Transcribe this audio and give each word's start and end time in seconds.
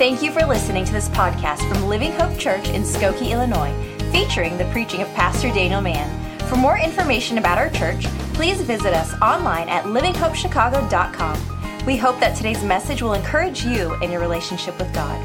Thank 0.00 0.22
you 0.22 0.32
for 0.32 0.46
listening 0.46 0.86
to 0.86 0.94
this 0.94 1.10
podcast 1.10 1.68
from 1.68 1.86
Living 1.86 2.12
Hope 2.12 2.38
Church 2.38 2.70
in 2.70 2.84
Skokie, 2.84 3.32
Illinois, 3.32 3.70
featuring 4.10 4.56
the 4.56 4.64
preaching 4.72 5.02
of 5.02 5.08
Pastor 5.08 5.48
Daniel 5.48 5.82
Mann. 5.82 6.40
For 6.48 6.56
more 6.56 6.78
information 6.78 7.36
about 7.36 7.58
our 7.58 7.68
church, 7.68 8.06
please 8.32 8.62
visit 8.62 8.94
us 8.94 9.12
online 9.20 9.68
at 9.68 9.84
livinghopechicago.com. 9.84 11.84
We 11.84 11.98
hope 11.98 12.18
that 12.18 12.34
today's 12.34 12.64
message 12.64 13.02
will 13.02 13.12
encourage 13.12 13.62
you 13.62 13.94
in 13.96 14.10
your 14.10 14.22
relationship 14.22 14.78
with 14.78 14.90
God. 14.94 15.18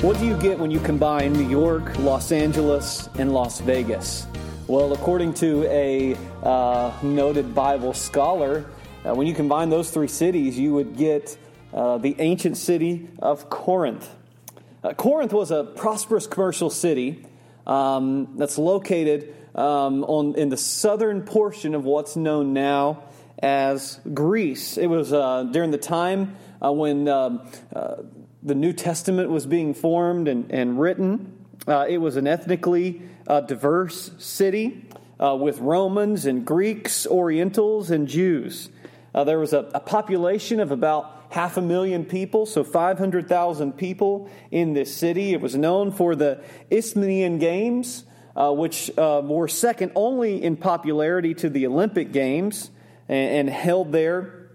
What 0.00 0.18
do 0.18 0.24
you 0.24 0.38
get 0.38 0.58
when 0.58 0.70
you 0.70 0.80
combine 0.80 1.34
New 1.34 1.46
York, 1.46 1.98
Los 1.98 2.32
Angeles, 2.32 3.10
and 3.18 3.34
Las 3.34 3.60
Vegas? 3.60 4.26
Well, 4.66 4.94
according 4.94 5.34
to 5.34 5.64
a 5.64 6.16
uh, 6.42 6.90
noted 7.02 7.54
Bible 7.54 7.92
scholar, 7.92 8.64
uh, 9.04 9.14
when 9.14 9.26
you 9.26 9.34
combine 9.34 9.68
those 9.68 9.90
three 9.90 10.08
cities, 10.08 10.58
you 10.58 10.72
would 10.72 10.96
get 10.96 11.36
uh, 11.72 11.98
the 11.98 12.16
ancient 12.18 12.56
city 12.56 13.08
of 13.18 13.50
Corinth. 13.50 14.08
Uh, 14.82 14.92
Corinth 14.94 15.32
was 15.32 15.50
a 15.50 15.64
prosperous 15.64 16.26
commercial 16.26 16.70
city 16.70 17.24
um, 17.66 18.36
that's 18.36 18.58
located 18.58 19.34
um, 19.54 20.04
on, 20.04 20.34
in 20.36 20.48
the 20.48 20.56
southern 20.56 21.22
portion 21.22 21.74
of 21.74 21.84
what's 21.84 22.16
known 22.16 22.52
now 22.52 23.04
as 23.42 24.00
Greece. 24.12 24.78
It 24.78 24.86
was 24.86 25.12
uh, 25.12 25.44
during 25.44 25.70
the 25.70 25.78
time 25.78 26.36
uh, 26.62 26.72
when 26.72 27.08
um, 27.08 27.42
the 28.42 28.54
New 28.54 28.72
Testament 28.72 29.30
was 29.30 29.46
being 29.46 29.74
formed 29.74 30.28
and, 30.28 30.50
and 30.50 30.80
written. 30.80 31.36
Uh, 31.66 31.86
it 31.88 31.98
was 31.98 32.16
an 32.16 32.26
ethnically 32.26 33.02
uh, 33.26 33.40
diverse 33.40 34.10
city 34.18 34.86
uh, 35.18 35.36
with 35.36 35.58
Romans 35.58 36.24
and 36.24 36.46
Greeks, 36.46 37.06
Orientals, 37.06 37.90
and 37.90 38.08
Jews. 38.08 38.70
Uh, 39.14 39.24
there 39.24 39.38
was 39.38 39.52
a, 39.52 39.68
a, 39.74 39.80
population 39.80 40.60
of 40.60 40.70
about 40.70 41.26
half 41.30 41.56
a 41.56 41.62
million 41.62 42.04
people, 42.04 42.46
so 42.46 42.62
500,000 42.62 43.72
people 43.72 44.30
in 44.50 44.72
this 44.72 44.94
city. 44.94 45.32
It 45.32 45.40
was 45.40 45.56
known 45.56 45.90
for 45.90 46.14
the 46.14 46.40
Isthmian 46.70 47.38
Games, 47.38 48.04
uh, 48.36 48.52
which 48.52 48.96
uh, 48.96 49.22
were 49.24 49.48
second 49.48 49.92
only 49.94 50.42
in 50.42 50.56
popularity 50.56 51.34
to 51.34 51.50
the 51.50 51.66
Olympic 51.66 52.12
Games 52.12 52.70
and, 53.08 53.48
and 53.48 53.50
held 53.50 53.90
there 53.92 54.50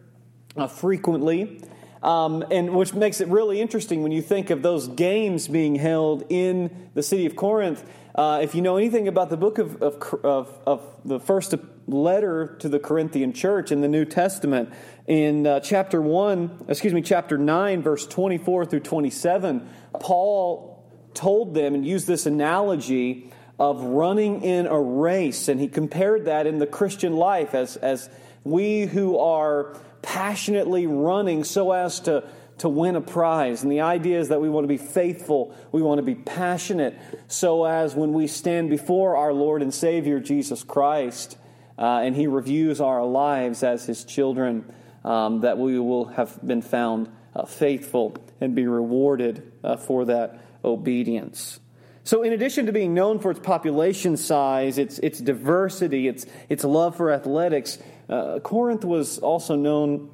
frequently. 0.70 1.61
Um, 2.02 2.45
and 2.52 2.76
which 2.76 2.94
makes 2.94 3.20
it 3.20 3.28
really 3.30 3.59
interesting 3.59 4.03
when 4.03 4.11
you 4.11 4.22
think 4.22 4.52
of 4.52 4.61
those 4.61 4.88
games 4.88 5.48
being 5.48 5.73
held 5.73 6.23
in 6.30 6.89
the 6.94 7.02
city 7.02 7.26
of 7.26 7.36
Corinth. 7.36 7.83
Uh, 8.14 8.42
if 8.44 8.53
you 8.53 8.61
know 8.61 8.78
anything 8.78 9.08
about 9.08 9.31
the 9.31 9.38
book 9.38 9.58
of, 9.58 9.81
of, 9.81 10.14
of, 10.23 10.59
of, 10.67 10.81
the 11.03 11.20
first 11.20 11.56
letter 11.88 12.55
to 12.59 12.69
the 12.69 12.80
Corinthian 12.80 13.33
church 13.33 13.72
in 13.72 13.81
the 13.81 13.88
New 13.88 14.05
Testament, 14.05 14.73
in 15.08 15.45
uh, 15.45 15.59
chapter 15.59 16.02
1, 16.02 16.66
excuse 16.67 16.94
me, 16.94 17.02
chapter 17.02 17.38
9, 17.38 17.81
verse 17.81 18.08
24 18.08 18.66
through 18.66 18.80
27, 18.80 19.69
Paul 20.00 20.83
told 21.14 21.53
them 21.53 21.75
and 21.75 21.86
used 21.86 22.08
this 22.08 22.25
analogy 22.25 23.31
of 23.59 23.81
running 23.81 24.44
in 24.44 24.66
a 24.66 24.80
race. 24.80 25.47
And 25.47 25.59
he 25.59 25.67
compared 25.67 26.25
that 26.25 26.47
in 26.47 26.59
the 26.59 26.67
Christian 26.67 27.14
life 27.14 27.53
as, 27.53 27.77
as 27.77 28.09
we 28.44 28.86
who 28.86 29.17
are 29.20 29.77
passionately 30.02 30.88
running 30.88 31.44
so 31.44 31.72
as 31.72 31.99
to, 32.02 32.27
to 32.58 32.67
win 32.67 32.95
a 32.95 33.02
prize. 33.02 33.64
And 33.64 33.72
the 33.72 33.81
idea 33.81 34.20
is 34.20 34.30
that 34.30 34.42
we 34.42 34.49
want 34.49 34.66
to 34.66 34.67
be 34.67 34.77
faithful, 34.77 35.55
we 35.72 35.81
want 35.81 35.99
to 35.99 36.03
be 36.03 36.16
passionate, 36.16 36.99
so 37.27 37.66
as 37.66 37.95
when 37.95 38.14
we 38.14 38.27
stand 38.27 38.70
before 38.70 39.16
our 39.16 39.33
Lord 39.33 39.61
and 39.61 39.73
Savior 39.73 40.20
Jesus 40.20 40.64
Christ 40.64 41.38
uh, 41.77 42.01
and 42.03 42.15
He 42.15 42.27
reviews 42.27 42.81
our 42.81 43.05
lives 43.05 43.63
as 43.63 43.85
His 43.85 44.03
children, 44.03 44.65
um, 45.03 45.41
that 45.41 45.58
we 45.58 45.80
will 45.80 46.05
have 46.05 46.39
been 46.45 46.61
found 46.61 47.09
uh, 47.36 47.45
faithful 47.45 48.15
and 48.41 48.55
be 48.55 48.65
rewarded 48.65 49.52
uh, 49.63 49.77
for 49.77 50.05
that 50.05 50.39
obedience. 50.64 51.59
So, 52.03 52.21
in 52.21 52.33
addition 52.33 52.67
to 52.67 52.71
being 52.71 52.93
known 52.93 53.17
for 53.17 53.31
its 53.31 53.39
population 53.39 54.15
size, 54.15 54.77
its, 54.77 54.99
its 54.99 55.19
diversity, 55.19 56.08
its, 56.08 56.27
its 56.49 56.64
love 56.64 56.95
for 56.95 57.11
athletics, 57.11 57.80
uh, 58.08 58.39
Corinth 58.41 58.85
was 58.85 59.17
also 59.17 59.55
known 59.55 60.11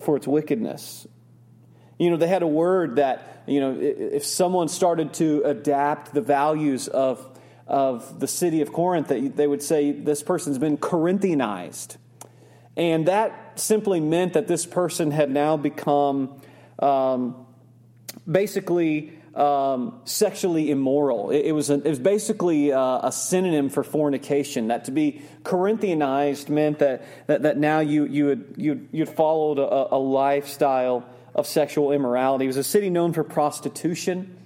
for 0.00 0.16
its 0.16 0.26
wickedness. 0.26 1.06
You 1.98 2.10
know, 2.10 2.16
they 2.16 2.26
had 2.26 2.42
a 2.42 2.48
word 2.48 2.96
that, 2.96 3.44
you 3.46 3.60
know, 3.60 3.76
if 3.78 4.24
someone 4.24 4.66
started 4.68 5.14
to 5.14 5.42
adapt 5.44 6.12
the 6.12 6.20
values 6.20 6.88
of, 6.88 7.29
of 7.70 8.18
the 8.20 8.26
city 8.26 8.60
of 8.62 8.72
Corinth, 8.72 9.08
that 9.08 9.36
they 9.36 9.46
would 9.46 9.62
say 9.62 9.92
this 9.92 10.22
person's 10.22 10.58
been 10.58 10.76
Corinthianized. 10.76 11.96
And 12.76 13.06
that 13.06 13.60
simply 13.60 14.00
meant 14.00 14.32
that 14.32 14.48
this 14.48 14.66
person 14.66 15.10
had 15.10 15.30
now 15.30 15.56
become 15.56 16.40
um, 16.78 17.46
basically 18.30 19.12
um, 19.34 20.00
sexually 20.04 20.70
immoral. 20.70 21.30
It, 21.30 21.46
it 21.46 21.52
was, 21.52 21.70
a, 21.70 21.74
it 21.74 21.88
was 21.88 21.98
basically 21.98 22.70
a, 22.70 22.78
uh, 22.78 23.00
a, 23.04 23.12
synonym 23.12 23.68
for 23.68 23.84
fornication. 23.84 24.68
That 24.68 24.86
to 24.86 24.90
be 24.90 25.22
Corinthianized 25.44 26.48
meant 26.48 26.80
that, 26.80 27.04
that, 27.28 27.42
that 27.42 27.56
now 27.56 27.80
you, 27.80 28.06
you 28.06 28.26
had, 28.26 28.44
you, 28.56 28.88
you'd 28.90 29.08
followed 29.08 29.58
a, 29.58 29.94
a 29.94 29.98
lifestyle 29.98 31.06
of 31.34 31.46
sexual 31.46 31.92
immorality. 31.92 32.44
It 32.44 32.48
was 32.48 32.56
a 32.56 32.64
city 32.64 32.90
known 32.90 33.12
for 33.12 33.22
prostitution, 33.22 34.36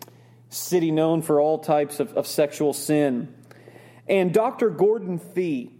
city 0.54 0.90
known 0.90 1.22
for 1.22 1.40
all 1.40 1.58
types 1.58 2.00
of, 2.00 2.12
of 2.14 2.26
sexual 2.26 2.72
sin. 2.72 3.34
And 4.08 4.32
Dr. 4.32 4.70
Gordon 4.70 5.18
Fee, 5.18 5.72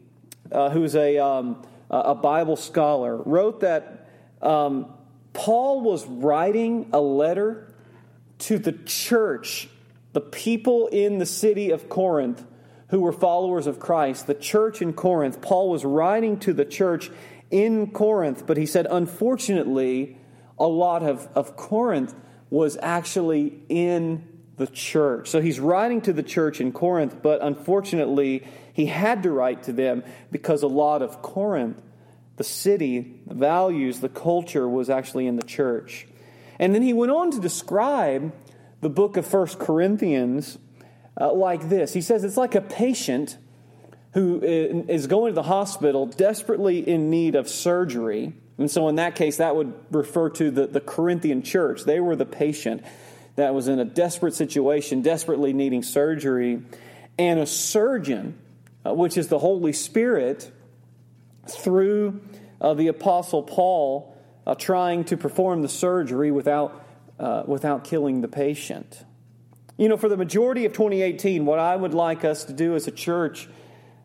uh, 0.51 0.71
who's 0.71 0.97
a, 0.97 1.19
um, 1.19 1.63
a 1.91 2.15
Bible 2.15 2.57
scholar, 2.57 3.17
wrote 3.17 3.61
that 3.61 4.09
um, 4.43 4.93
Paul 5.33 5.83
was 5.83 6.07
writing 6.07 6.91
a 6.93 7.01
letter 7.01 7.75
to 8.41 8.59
the 8.59 8.73
church, 8.73 9.69
the 10.13 10.21
people 10.21 10.89
in 10.89 11.19
the 11.19 11.27
city 11.27 11.71
of 11.71 11.89
Corinth 11.89 12.45
who 12.89 13.01
were 13.01 13.13
followers 13.13 13.67
of 13.67 13.81
Christ, 13.81 14.27
the 14.27 14.35
church 14.35 14.81
in 14.81 14.93
Corinth. 14.93 15.41
Paul 15.41 15.71
was 15.71 15.85
writing 15.85 16.39
to 16.41 16.53
the 16.53 16.65
church 16.65 17.11
in 17.51 17.91
Corinth, 17.91 18.47
but 18.47 18.57
he 18.57 18.67
said, 18.67 18.87
unfortunately, 18.89 20.19
a 20.59 20.67
lot 20.67 21.03
of, 21.03 21.29
of 21.35 21.57
Corinth 21.57 22.15
was 22.51 22.77
actually 22.81 23.61
in 23.69 24.34
the 24.57 24.67
church. 24.67 25.29
So 25.29 25.41
he's 25.41 25.59
writing 25.59 26.01
to 26.03 26.13
the 26.13 26.23
church 26.23 26.61
in 26.61 26.73
Corinth, 26.73 27.23
but 27.23 27.43
unfortunately, 27.43 28.47
he 28.73 28.87
had 28.87 29.23
to 29.25 29.31
write 29.31 29.65
to 29.65 29.73
them 29.73 30.05
because 30.31 30.63
a 30.63 30.69
lot 30.69 31.03
of 31.03 31.23
Corinth, 31.23 31.81
the 32.37 32.45
city, 32.45 33.21
the 33.27 33.35
values, 33.35 34.01
the 34.01 34.09
culture 34.09 34.69
was 34.69 34.91
actually 34.91 35.27
in 35.27 35.37
the 35.37 35.45
church. 35.45 36.07
And 36.59 36.75
then 36.75 36.83
he 36.83 36.93
went 36.93 37.11
on 37.11 37.31
to 37.33 37.41
describe 37.41 38.33
the 38.81 38.91
book 38.91 39.17
of 39.17 39.27
First 39.27 39.59
Corinthians 39.59 40.59
uh, 41.21 41.33
like 41.33 41.69
this. 41.69 41.93
He 41.93 42.01
says 42.01 42.23
it's 42.23 42.37
like 42.37 42.55
a 42.55 42.61
patient 42.61 43.39
who 44.13 44.41
is 44.43 45.09
going 45.09 45.33
to 45.33 45.35
the 45.35 45.43
hospital 45.43 46.07
desperately 46.07 46.79
in 46.89 47.11
need 47.11 47.35
of 47.35 47.49
surgery. 47.49 48.33
And 48.59 48.71
so, 48.71 48.89
in 48.89 48.95
that 48.97 49.17
case, 49.17 49.39
that 49.39 49.57
would 49.57 49.75
refer 49.91 50.31
to 50.31 50.53
the, 50.53 50.69
the 50.69 50.81
Corinthian 50.81 51.43
church. 51.43 51.83
They 51.83 51.99
were 51.99 52.15
the 52.15 52.25
patient 52.25 52.85
that 53.37 53.55
was 53.55 53.69
in 53.69 53.79
a 53.79 53.85
desperate 53.85 54.35
situation, 54.35 55.03
desperately 55.03 55.53
needing 55.53 55.83
surgery. 55.83 56.63
And 57.19 57.41
a 57.41 57.47
surgeon, 57.47 58.39
uh, 58.85 58.95
which 58.95 59.17
is 59.17 59.29
the 59.29 59.39
Holy 59.39 59.73
Spirit, 59.73 60.51
through 61.49 62.21
uh, 62.61 62.75
the 62.75 62.89
Apostle 62.89 63.43
Paul, 63.43 64.17
uh, 64.47 64.55
trying 64.55 65.05
to 65.05 65.17
perform 65.17 65.63
the 65.63 65.69
surgery 65.69 66.31
without, 66.31 66.85
uh, 67.19 67.43
without 67.47 67.85
killing 67.85 68.21
the 68.21 68.29
patient. 68.29 69.05
You 69.77 69.89
know, 69.89 69.97
for 69.97 70.09
the 70.09 70.17
majority 70.17 70.65
of 70.67 70.73
2018, 70.73 71.47
what 71.47 71.59
I 71.59 71.75
would 71.75 71.95
like 71.95 72.25
us 72.25 72.45
to 72.45 72.53
do 72.53 72.77
as 72.77 72.87
a 72.87 72.93
church 72.93 73.49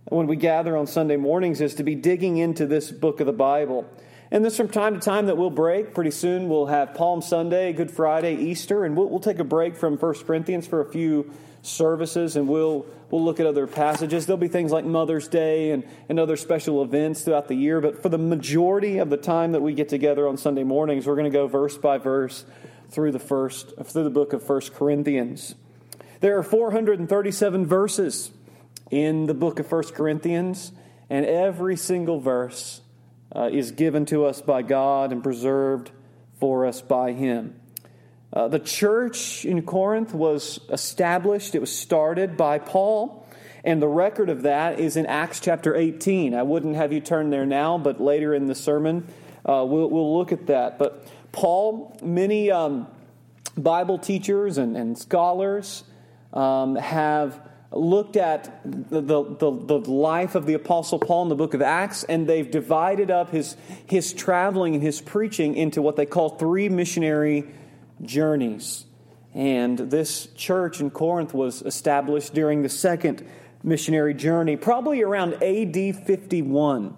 when 0.05 0.25
we 0.25 0.35
gather 0.35 0.75
on 0.75 0.87
Sunday 0.87 1.17
mornings 1.17 1.61
is 1.61 1.75
to 1.75 1.83
be 1.83 1.93
digging 1.93 2.37
into 2.37 2.65
this 2.65 2.89
book 2.89 3.19
of 3.19 3.27
the 3.27 3.33
Bible. 3.33 3.87
And 4.31 4.45
this 4.45 4.55
from 4.55 4.69
time 4.69 4.93
to 4.93 4.99
time 4.99 5.25
that 5.25 5.37
we'll 5.37 5.49
break. 5.49 5.95
Pretty 5.95 6.11
soon 6.11 6.49
we'll 6.49 6.67
have 6.67 6.93
Palm 6.93 7.21
Sunday, 7.21 7.73
Good 7.73 7.89
Friday, 7.89 8.35
Easter, 8.35 8.85
and 8.85 8.95
we'll, 8.95 9.09
we'll 9.09 9.19
take 9.19 9.39
a 9.39 9.43
break 9.43 9.75
from 9.75 9.97
1 9.97 10.13
Corinthians 10.25 10.67
for 10.67 10.81
a 10.81 10.85
few 10.85 11.31
services 11.61 12.35
and 12.35 12.47
we'll 12.47 12.85
we'll 13.09 13.23
look 13.23 13.39
at 13.39 13.47
other 13.47 13.65
passages. 13.65 14.27
There'll 14.27 14.37
be 14.37 14.47
things 14.47 14.71
like 14.71 14.85
Mother's 14.85 15.27
Day 15.27 15.71
and, 15.71 15.83
and 16.07 16.19
other 16.19 16.37
special 16.37 16.83
events 16.83 17.23
throughout 17.23 17.47
the 17.47 17.55
year, 17.55 17.81
but 17.81 18.01
for 18.01 18.09
the 18.09 18.19
majority 18.19 18.99
of 18.99 19.09
the 19.09 19.17
time 19.17 19.53
that 19.53 19.61
we 19.61 19.73
get 19.73 19.89
together 19.89 20.27
on 20.27 20.37
Sunday 20.37 20.63
mornings, 20.63 21.07
we're 21.07 21.15
going 21.15 21.31
to 21.31 21.35
go 21.35 21.47
verse 21.47 21.75
by 21.75 21.97
verse 21.97 22.45
through 22.91 23.11
the 23.11 23.19
first 23.19 23.73
through 23.83 24.03
the 24.03 24.09
book 24.11 24.33
of 24.33 24.47
1 24.47 24.61
Corinthians. 24.75 25.55
There 26.19 26.37
are 26.37 26.43
437 26.43 27.65
verses 27.65 28.31
in 28.91 29.25
the 29.25 29.33
book 29.33 29.59
of 29.59 29.71
1 29.71 29.83
Corinthians, 29.93 30.71
and 31.09 31.25
every 31.25 31.75
single 31.75 32.19
verse 32.19 32.81
uh, 33.35 33.49
is 33.51 33.71
given 33.71 34.05
to 34.07 34.25
us 34.25 34.41
by 34.41 34.61
God 34.61 35.11
and 35.11 35.23
preserved 35.23 35.91
for 36.39 36.65
us 36.65 36.81
by 36.81 37.13
Him. 37.13 37.59
Uh, 38.31 38.47
the 38.47 38.59
church 38.59 39.45
in 39.45 39.63
Corinth 39.63 40.13
was 40.13 40.59
established, 40.69 41.55
it 41.55 41.59
was 41.59 41.75
started 41.75 42.37
by 42.37 42.59
Paul, 42.59 43.27
and 43.63 43.81
the 43.81 43.87
record 43.87 44.29
of 44.29 44.43
that 44.43 44.79
is 44.79 44.95
in 44.95 45.05
Acts 45.05 45.39
chapter 45.39 45.75
18. 45.75 46.33
I 46.33 46.43
wouldn't 46.43 46.75
have 46.75 46.93
you 46.93 47.01
turn 47.01 47.29
there 47.29 47.45
now, 47.45 47.77
but 47.77 47.99
later 47.99 48.33
in 48.33 48.45
the 48.45 48.55
sermon, 48.55 49.07
uh, 49.45 49.65
we'll, 49.67 49.89
we'll 49.89 50.17
look 50.17 50.31
at 50.31 50.47
that. 50.47 50.77
But 50.77 51.07
Paul, 51.31 51.97
many 52.01 52.51
um, 52.51 52.87
Bible 53.57 53.97
teachers 53.97 54.57
and, 54.57 54.77
and 54.77 54.97
scholars 54.97 55.83
um, 56.33 56.75
have 56.75 57.48
looked 57.71 58.17
at 58.17 58.61
the, 58.65 59.01
the, 59.01 59.51
the, 59.51 59.79
life 59.91 60.33
of 60.33 60.45
the 60.47 60.55
Apostle 60.55 60.97
Paul 60.97 61.23
in 61.23 61.29
the 61.29 61.35
book 61.35 61.53
of 61.53 61.61
Acts, 61.61 62.03
and 62.03 62.27
they've 62.27 62.49
divided 62.49 63.11
up 63.11 63.29
his, 63.29 63.55
his 63.85 64.11
traveling 64.11 64.73
and 64.73 64.83
his 64.83 65.01
preaching 65.01 65.55
into 65.55 65.81
what 65.81 65.95
they 65.95 66.05
call 66.07 66.29
three 66.29 66.67
missionary 66.67 67.45
journeys. 68.01 68.85
And 69.35 69.77
this 69.77 70.27
church 70.35 70.79
in 70.79 70.89
Corinth 70.89 71.33
was 71.33 71.61
established 71.61 72.33
during 72.33 72.63
the 72.63 72.69
second 72.69 73.23
missionary 73.61 74.15
journey, 74.15 74.55
probably 74.57 75.03
around 75.03 75.35
AD 75.43 76.05
51. 76.05 76.97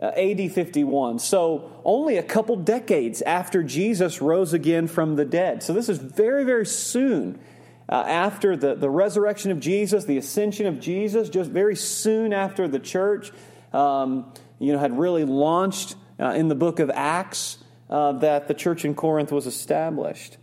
Uh, 0.00 0.06
AD 0.06 0.52
51. 0.52 1.18
So, 1.20 1.70
only 1.84 2.16
a 2.16 2.22
couple 2.24 2.56
decades 2.56 3.22
after 3.22 3.62
Jesus 3.62 4.20
rose 4.20 4.52
again 4.52 4.88
from 4.88 5.14
the 5.14 5.24
dead. 5.24 5.62
So, 5.62 5.72
this 5.72 5.88
is 5.88 5.98
very, 5.98 6.44
very 6.44 6.66
soon 6.66 7.38
uh, 7.88 8.04
after 8.06 8.56
the, 8.56 8.74
the 8.74 8.90
resurrection 8.90 9.50
of 9.50 9.60
Jesus, 9.60 10.04
the 10.04 10.18
ascension 10.18 10.66
of 10.66 10.80
Jesus, 10.80 11.28
just 11.28 11.50
very 11.50 11.76
soon 11.76 12.32
after 12.32 12.68
the 12.68 12.78
church 12.78 13.32
um, 13.72 14.32
you 14.58 14.72
know, 14.72 14.78
had 14.78 14.98
really 14.98 15.24
launched 15.24 15.96
uh, 16.20 16.28
in 16.28 16.48
the 16.48 16.54
book 16.54 16.78
of 16.78 16.90
Acts, 16.90 17.58
uh, 17.90 18.12
that 18.12 18.48
the 18.48 18.54
church 18.54 18.84
in 18.84 18.94
Corinth 18.94 19.32
was 19.32 19.46
established. 19.46 20.36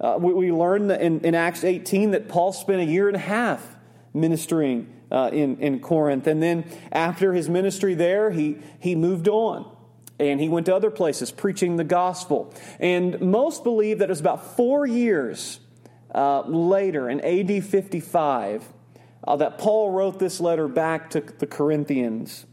Uh, 0.00 0.16
we, 0.18 0.32
we 0.32 0.52
learn 0.52 0.90
in, 0.90 1.20
in 1.20 1.34
Acts 1.34 1.64
18 1.64 2.12
that 2.12 2.28
Paul 2.28 2.52
spent 2.52 2.80
a 2.80 2.84
year 2.84 3.08
and 3.08 3.16
a 3.16 3.20
half 3.20 3.76
ministering 4.14 4.92
uh, 5.10 5.30
in, 5.32 5.58
in 5.58 5.80
Corinth. 5.80 6.26
And 6.26 6.42
then 6.42 6.64
after 6.92 7.32
his 7.32 7.48
ministry 7.48 7.94
there, 7.94 8.30
he, 8.30 8.58
he 8.80 8.94
moved 8.94 9.28
on 9.28 9.70
and 10.18 10.40
he 10.40 10.48
went 10.48 10.66
to 10.66 10.74
other 10.74 10.90
places 10.90 11.30
preaching 11.30 11.76
the 11.76 11.84
gospel. 11.84 12.54
And 12.80 13.20
most 13.20 13.64
believe 13.64 13.98
that 13.98 14.06
it 14.06 14.10
was 14.10 14.20
about 14.20 14.56
four 14.56 14.86
years 14.86 15.60
uh, 16.14 16.42
later, 16.42 17.08
in 17.08 17.20
AD 17.20 17.64
55, 17.64 18.64
uh, 19.26 19.36
that 19.36 19.58
Paul 19.58 19.90
wrote 19.90 20.18
this 20.18 20.40
letter 20.40 20.68
back 20.68 21.10
to 21.10 21.20
the 21.20 21.46
Corinthians. 21.46 22.46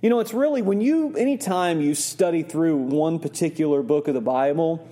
You 0.00 0.10
know, 0.10 0.20
it's 0.20 0.34
really 0.34 0.62
when 0.62 0.80
you, 0.80 1.16
anytime 1.16 1.80
you 1.80 1.94
study 1.94 2.42
through 2.42 2.76
one 2.76 3.18
particular 3.18 3.82
book 3.82 4.08
of 4.08 4.14
the 4.14 4.20
Bible, 4.20 4.88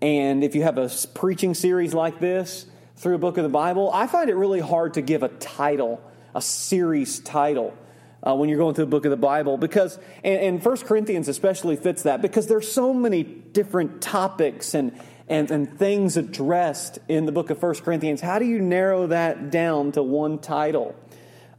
and 0.00 0.44
if 0.44 0.54
you 0.54 0.62
have 0.62 0.78
a 0.78 0.90
preaching 1.14 1.54
series 1.54 1.94
like 1.94 2.20
this, 2.20 2.66
through 2.98 3.14
a 3.14 3.18
book 3.18 3.38
of 3.38 3.44
the 3.44 3.48
Bible, 3.48 3.90
I 3.92 4.08
find 4.08 4.28
it 4.28 4.34
really 4.34 4.60
hard 4.60 4.94
to 4.94 5.00
give 5.00 5.22
a 5.22 5.28
title, 5.28 6.00
a 6.34 6.42
series 6.42 7.20
title. 7.20 7.76
Uh, 8.20 8.34
when 8.34 8.48
you're 8.48 8.58
going 8.58 8.74
through 8.74 8.86
the 8.86 8.90
book 8.90 9.04
of 9.04 9.12
the 9.12 9.16
Bible, 9.16 9.56
because, 9.56 9.96
and, 10.24 10.40
and 10.40 10.64
1 10.64 10.76
Corinthians 10.78 11.28
especially 11.28 11.76
fits 11.76 12.02
that, 12.02 12.20
because 12.20 12.48
there's 12.48 12.70
so 12.70 12.92
many 12.92 13.22
different 13.22 14.02
topics 14.02 14.74
and, 14.74 14.98
and, 15.28 15.50
and 15.50 15.78
things 15.78 16.16
addressed 16.16 16.98
in 17.08 17.26
the 17.26 17.32
book 17.32 17.50
of 17.50 17.62
1 17.62 17.74
Corinthians. 17.76 18.20
How 18.20 18.38
do 18.38 18.44
you 18.44 18.60
narrow 18.60 19.06
that 19.08 19.50
down 19.50 19.92
to 19.92 20.02
one 20.02 20.38
title? 20.38 20.94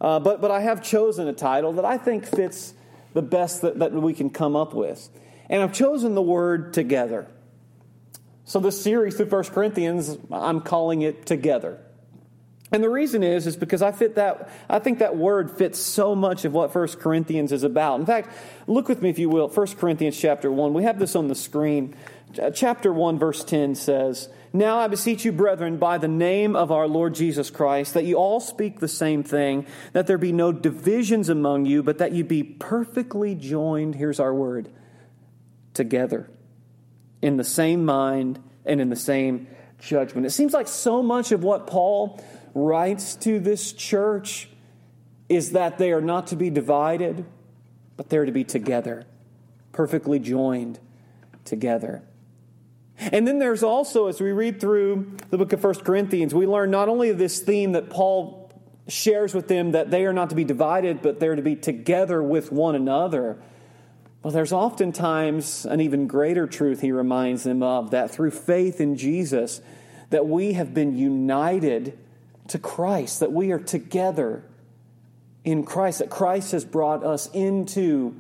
Uh, 0.01 0.19
but, 0.19 0.41
but 0.41 0.51
I 0.51 0.61
have 0.61 0.83
chosen 0.83 1.27
a 1.27 1.33
title 1.33 1.73
that 1.73 1.85
I 1.85 1.97
think 1.97 2.25
fits 2.25 2.73
the 3.13 3.21
best 3.21 3.61
that, 3.61 3.79
that 3.79 3.93
we 3.93 4.13
can 4.13 4.29
come 4.29 4.55
up 4.55 4.73
with. 4.73 5.09
And 5.49 5.61
I've 5.61 5.73
chosen 5.73 6.15
the 6.15 6.21
word 6.21 6.73
together. 6.73 7.27
So 8.45 8.59
this 8.59 8.81
series 8.81 9.15
through 9.15 9.27
1 9.27 9.43
Corinthians, 9.45 10.17
I'm 10.31 10.61
calling 10.61 11.01
it 11.01 11.25
Together. 11.25 11.79
And 12.71 12.83
the 12.83 12.89
reason 12.89 13.23
is, 13.23 13.47
is 13.47 13.57
because 13.57 13.81
I 13.81 13.91
fit 13.91 14.15
that, 14.15 14.49
I 14.69 14.77
think 14.77 14.99
that 14.99 15.17
word 15.17 15.49
fits 15.49 15.79
so 15.79 16.13
much 16.13 16.45
of 16.45 16.53
what 16.53 16.73
1 16.73 16.87
Corinthians 16.99 17.51
is 17.51 17.63
about. 17.63 17.99
In 17.99 18.05
fact, 18.05 18.31
look 18.67 18.87
with 18.87 19.01
me, 19.01 19.09
if 19.09 19.17
you 19.17 19.27
will, 19.27 19.47
1 19.47 19.67
Corinthians 19.77 20.19
chapter 20.19 20.51
1. 20.51 20.73
We 20.73 20.83
have 20.83 20.99
this 20.99 21.15
on 21.15 21.27
the 21.27 21.35
screen. 21.35 21.95
Uh, 22.37 22.51
chapter 22.51 22.93
1, 22.93 23.17
verse 23.17 23.43
10 23.43 23.73
says, 23.73 24.29
Now 24.53 24.77
I 24.77 24.87
beseech 24.87 25.25
you, 25.25 25.31
brethren, 25.31 25.77
by 25.77 25.97
the 25.97 26.07
name 26.07 26.55
of 26.55 26.71
our 26.71 26.87
Lord 26.87 27.15
Jesus 27.15 27.49
Christ, 27.49 27.95
that 27.95 28.05
you 28.05 28.15
all 28.17 28.39
speak 28.39 28.79
the 28.79 28.87
same 28.87 29.23
thing, 29.23 29.65
that 29.93 30.05
there 30.05 30.19
be 30.19 30.31
no 30.31 30.51
divisions 30.51 31.29
among 31.29 31.65
you, 31.65 31.81
but 31.81 31.97
that 31.97 32.11
you 32.11 32.23
be 32.23 32.43
perfectly 32.43 33.33
joined, 33.33 33.95
here's 33.95 34.19
our 34.19 34.33
word, 34.33 34.69
together 35.73 36.29
in 37.21 37.37
the 37.37 37.43
same 37.43 37.83
mind 37.83 38.39
and 38.65 38.79
in 38.79 38.89
the 38.89 38.95
same 38.95 39.47
judgment. 39.79 40.25
It 40.27 40.31
seems 40.31 40.53
like 40.53 40.67
so 40.67 41.01
much 41.01 41.31
of 41.31 41.43
what 41.43 41.67
Paul 41.67 42.21
writes 42.53 43.15
to 43.17 43.39
this 43.39 43.73
church 43.73 44.49
is 45.27 45.53
that 45.53 45.77
they 45.77 45.91
are 45.91 46.01
not 46.01 46.27
to 46.27 46.35
be 46.35 46.49
divided, 46.49 47.25
but 47.97 48.09
they're 48.09 48.25
to 48.25 48.31
be 48.31 48.43
together, 48.43 49.05
perfectly 49.71 50.19
joined 50.19 50.79
together. 51.43 52.03
And 52.99 53.27
then 53.27 53.39
there's 53.39 53.63
also, 53.63 54.07
as 54.07 54.19
we 54.19 54.31
read 54.31 54.59
through 54.59 55.15
the 55.29 55.37
book 55.37 55.53
of 55.53 55.63
1 55.63 55.75
Corinthians, 55.75 56.35
we 56.35 56.45
learn 56.45 56.69
not 56.69 56.89
only 56.89 57.11
this 57.13 57.39
theme 57.39 57.71
that 57.71 57.89
Paul 57.89 58.51
shares 58.89 59.33
with 59.33 59.47
them 59.47 59.71
that 59.71 59.89
they 59.89 60.05
are 60.05 60.13
not 60.13 60.29
to 60.31 60.35
be 60.35 60.43
divided, 60.43 61.01
but 61.01 61.19
they're 61.19 61.35
to 61.35 61.41
be 61.41 61.55
together 61.55 62.21
with 62.21 62.51
one 62.51 62.75
another. 62.75 63.37
Well, 64.21 64.33
there's 64.33 64.51
oftentimes 64.51 65.65
an 65.65 65.79
even 65.79 66.07
greater 66.07 66.45
truth 66.45 66.81
he 66.81 66.91
reminds 66.91 67.43
them 67.43 67.63
of 67.63 67.91
that 67.91 68.11
through 68.11 68.31
faith 68.31 68.81
in 68.81 68.97
Jesus, 68.97 69.61
that 70.09 70.27
we 70.27 70.53
have 70.53 70.73
been 70.73 70.97
united 70.97 71.97
to 72.49 72.59
Christ, 72.59 73.21
that 73.21 73.31
we 73.31 73.51
are 73.51 73.59
together 73.59 74.43
in 75.45 75.63
Christ, 75.63 75.99
that 75.99 76.09
Christ 76.09 76.51
has 76.51 76.65
brought 76.65 77.03
us 77.05 77.29
into 77.31 78.15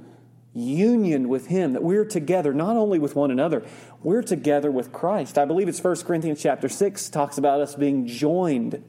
union 0.53 1.29
with 1.29 1.47
him 1.47 1.73
that 1.73 1.83
we're 1.83 2.05
together 2.05 2.53
not 2.53 2.75
only 2.75 2.97
with 2.97 3.15
one 3.15 3.29
another 3.29 3.63
we're 4.01 4.23
together 4.23 4.71
with 4.71 4.91
christ. 4.91 5.37
I 5.37 5.45
believe 5.45 5.67
it's 5.67 5.83
1 5.83 5.97
corinthians 5.97 6.41
chapter 6.41 6.67
6 6.67 7.09
talks 7.09 7.37
about 7.37 7.61
us 7.61 7.75
being 7.75 8.07
joined 8.07 8.83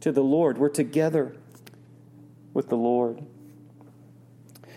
to 0.00 0.12
the 0.12 0.22
lord. 0.22 0.58
We're 0.58 0.68
together 0.68 1.36
with 2.52 2.68
the 2.68 2.76
lord. 2.76 3.24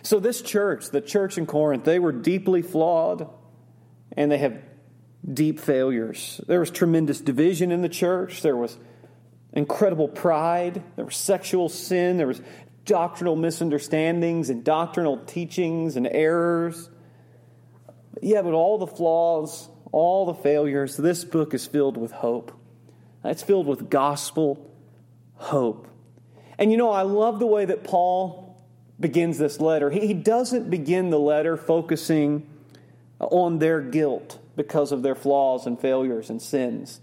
So, 0.04 0.20
this 0.20 0.42
church, 0.42 0.92
the 0.92 1.02
church 1.02 1.38
in 1.38 1.48
Corinth, 1.48 1.84
they 1.84 1.98
were 1.98 2.12
deeply 2.12 2.62
flawed 2.62 3.28
and 4.16 4.32
they 4.32 4.38
have 4.38 4.62
deep 5.28 5.60
failures. 5.60 6.40
There 6.48 6.60
was 6.60 6.70
tremendous 6.70 7.20
division 7.20 7.72
in 7.72 7.82
the 7.82 7.90
church, 7.90 8.42
there 8.42 8.56
was 8.56 8.78
incredible 9.52 10.08
pride, 10.08 10.84
there 10.96 11.06
was 11.06 11.16
sexual 11.16 11.70
sin, 11.70 12.18
there 12.18 12.28
was 12.28 12.42
doctrinal 12.86 13.36
misunderstandings 13.36 14.50
and 14.50 14.64
doctrinal 14.64 15.18
teachings 15.18 15.96
and 15.96 16.08
errors. 16.08 16.90
Yeah, 18.22 18.42
but 18.42 18.54
all 18.54 18.78
the 18.78 18.88
flaws, 18.88 19.68
all 19.92 20.26
the 20.26 20.34
failures, 20.34 20.96
this 20.96 21.24
book 21.26 21.54
is 21.54 21.66
filled 21.66 21.98
with 21.98 22.12
hope. 22.12 22.52
It's 23.24 23.44
filled 23.44 23.68
with 23.68 23.90
gospel 23.90 24.72
hope. 25.36 25.88
And 26.58 26.72
you 26.72 26.78
know, 26.78 26.92
I 26.92 27.02
love 27.02 27.40
the 27.40 27.48
way 27.48 27.66
that 27.66 27.84
Paul 27.84 28.64
begins 29.00 29.38
this 29.38 29.60
letter. 29.60 29.90
He, 29.90 30.14
doesn't 30.14 30.70
begin 30.70 31.10
the 31.10 31.20
letter 31.20 31.58
focusing 31.58 32.48
on 33.20 33.60
their 33.60 33.82
guilt 33.82 34.40
because 34.56 34.92
of 34.92 35.04
their 35.04 35.16
flaws 35.16 35.66
and 35.66 35.80
failures 35.80 36.30
and 36.30 36.42
sins. 36.42 37.02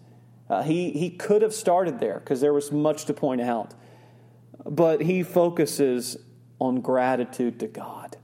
Uh, 0.48 0.62
he, 0.62 0.90
he 0.92 1.10
could 1.10 1.42
have 1.42 1.52
started 1.52 2.00
there 2.00 2.18
because 2.18 2.40
there 2.40 2.52
was 2.52 2.72
much 2.72 3.04
to 3.06 3.14
point 3.14 3.40
out. 3.40 3.74
But 4.64 5.02
he 5.02 5.22
focuses 5.22 6.16
on 6.58 6.80
gratitude 6.80 7.60
to 7.60 7.66
God. 7.66 8.16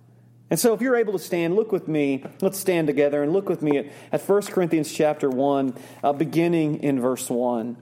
And 0.51 0.59
so 0.59 0.73
if 0.73 0.81
you're 0.81 0.97
able 0.97 1.13
to 1.13 1.19
stand, 1.19 1.57
look 1.57 1.73
with 1.73 1.89
me. 1.89 2.25
Let's 2.41 2.59
stand 2.59 2.87
together 2.87 3.23
and 3.23 3.33
look 3.33 3.49
with 3.49 3.61
me 3.61 3.79
at, 3.79 3.87
at 4.13 4.23
1 4.23 4.43
Corinthians 4.43 4.93
chapter 4.93 5.29
1, 5.29 5.75
uh, 6.03 6.13
beginning 6.13 6.83
in 6.83 7.01
verse 7.01 7.29
1. 7.29 7.77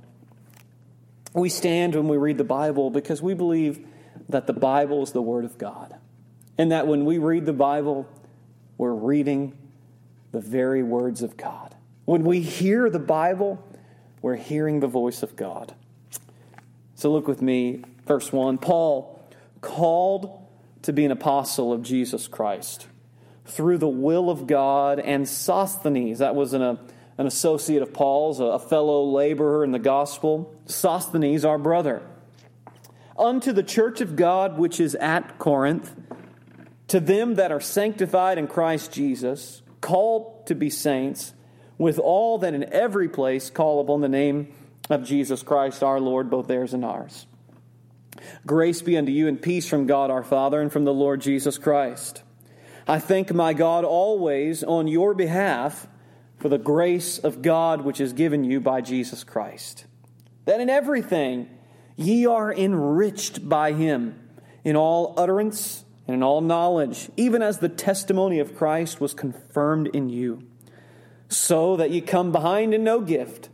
We 1.34 1.48
stand 1.48 1.94
when 1.94 2.08
we 2.08 2.16
read 2.16 2.38
the 2.38 2.44
Bible 2.44 2.90
because 2.90 3.22
we 3.22 3.34
believe 3.34 3.86
that 4.28 4.46
the 4.46 4.52
Bible 4.52 5.02
is 5.02 5.12
the 5.12 5.22
Word 5.22 5.44
of 5.44 5.58
God. 5.58 5.94
And 6.58 6.72
that 6.72 6.86
when 6.86 7.04
we 7.04 7.18
read 7.18 7.46
the 7.46 7.52
Bible, 7.52 8.08
we're 8.78 8.94
reading 8.94 9.52
the 10.32 10.40
very 10.40 10.82
words 10.82 11.22
of 11.22 11.36
God. 11.36 11.74
When 12.04 12.24
we 12.24 12.40
hear 12.40 12.88
the 12.88 12.98
Bible, 12.98 13.62
we're 14.22 14.36
hearing 14.36 14.80
the 14.80 14.86
voice 14.86 15.22
of 15.22 15.36
God. 15.36 15.74
So 16.94 17.12
look 17.12 17.28
with 17.28 17.42
me, 17.42 17.84
verse 18.06 18.32
1. 18.32 18.58
Paul, 18.58 19.20
called 19.60 20.46
to 20.82 20.92
be 20.92 21.04
an 21.04 21.10
apostle 21.10 21.72
of 21.72 21.82
Jesus 21.82 22.28
Christ 22.28 22.86
through 23.44 23.78
the 23.78 23.88
will 23.88 24.30
of 24.30 24.46
God, 24.46 24.98
and 24.98 25.28
Sosthenes, 25.28 26.18
that 26.18 26.34
was 26.34 26.52
an, 26.52 26.62
a, 26.62 26.80
an 27.18 27.26
associate 27.26 27.82
of 27.82 27.92
Paul's, 27.92 28.40
a, 28.40 28.44
a 28.44 28.58
fellow 28.58 29.04
laborer 29.04 29.62
in 29.64 29.70
the 29.70 29.78
gospel. 29.78 30.54
Sosthenes, 30.66 31.44
our 31.44 31.58
brother 31.58 32.02
unto 33.18 33.52
the 33.52 33.62
church 33.62 34.00
of 34.00 34.16
God 34.16 34.58
which 34.58 34.80
is 34.80 34.94
at 34.96 35.38
Corinth, 35.38 35.94
to 36.88 37.00
them 37.00 37.34
that 37.34 37.52
are 37.52 37.60
sanctified 37.60 38.38
in 38.38 38.46
Christ 38.46 38.92
Jesus, 38.92 39.62
called 39.80 40.46
to 40.46 40.54
be 40.54 40.70
saints, 40.70 41.34
with 41.78 41.98
all 41.98 42.38
that 42.38 42.54
in 42.54 42.72
every 42.72 43.08
place 43.08 43.50
call 43.50 43.80
upon 43.80 44.00
the 44.00 44.08
name 44.08 44.52
of 44.88 45.04
Jesus 45.04 45.42
Christ 45.42 45.82
our 45.82 46.00
Lord, 46.00 46.30
both 46.30 46.46
theirs 46.46 46.74
and 46.74 46.84
ours. 46.84 47.26
Grace 48.46 48.82
be 48.82 48.96
unto 48.96 49.12
you 49.12 49.28
and 49.28 49.40
peace 49.40 49.68
from 49.68 49.86
God 49.86 50.10
our 50.10 50.22
Father 50.22 50.60
and 50.60 50.72
from 50.72 50.84
the 50.84 50.94
Lord 50.94 51.20
Jesus 51.20 51.58
Christ. 51.58 52.22
I 52.88 52.98
thank 52.98 53.32
my 53.32 53.52
God 53.52 53.84
always 53.84 54.62
on 54.62 54.86
your 54.86 55.14
behalf 55.14 55.88
for 56.38 56.48
the 56.48 56.58
grace 56.58 57.18
of 57.18 57.42
God 57.42 57.80
which 57.82 58.00
is 58.00 58.12
given 58.12 58.44
you 58.44 58.60
by 58.60 58.80
Jesus 58.80 59.24
Christ. 59.24 59.86
That 60.44 60.60
in 60.60 60.70
everything 60.70 61.48
ye 61.96 62.26
are 62.26 62.52
enriched 62.52 63.48
by 63.48 63.72
him, 63.72 64.20
in 64.62 64.76
all 64.76 65.14
utterance 65.16 65.84
and 66.06 66.14
in 66.14 66.22
all 66.22 66.40
knowledge, 66.40 67.08
even 67.16 67.42
as 67.42 67.58
the 67.58 67.68
testimony 67.68 68.38
of 68.38 68.56
Christ 68.56 69.00
was 69.00 69.14
confirmed 69.14 69.88
in 69.88 70.08
you, 70.08 70.42
so 71.28 71.76
that 71.76 71.90
ye 71.90 72.00
come 72.00 72.30
behind 72.30 72.74
in 72.74 72.84
no 72.84 73.00
gift, 73.00 73.48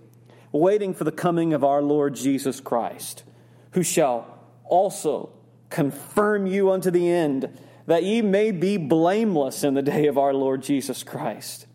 waiting 0.51 0.93
for 0.93 1.05
the 1.05 1.13
coming 1.13 1.55
of 1.55 1.65
our 1.65 1.81
Lord 1.81 2.15
Jesus 2.15 2.61
Christ, 2.61 3.25
who 3.73 3.83
shall 3.83 4.32
also 4.65 5.31
confirm 5.71 6.47
you 6.47 6.71
unto 6.71 6.91
the 6.91 7.09
end, 7.11 7.49
that 7.87 8.05
ye 8.05 8.23
may 8.23 8.51
be 8.51 8.77
blameless 8.77 9.65
in 9.65 9.75
the 9.75 9.83
day 9.83 10.07
of 10.07 10.19
our 10.19 10.35
Lord 10.35 10.63
Jesus 10.63 11.03
Christ. 11.03 11.67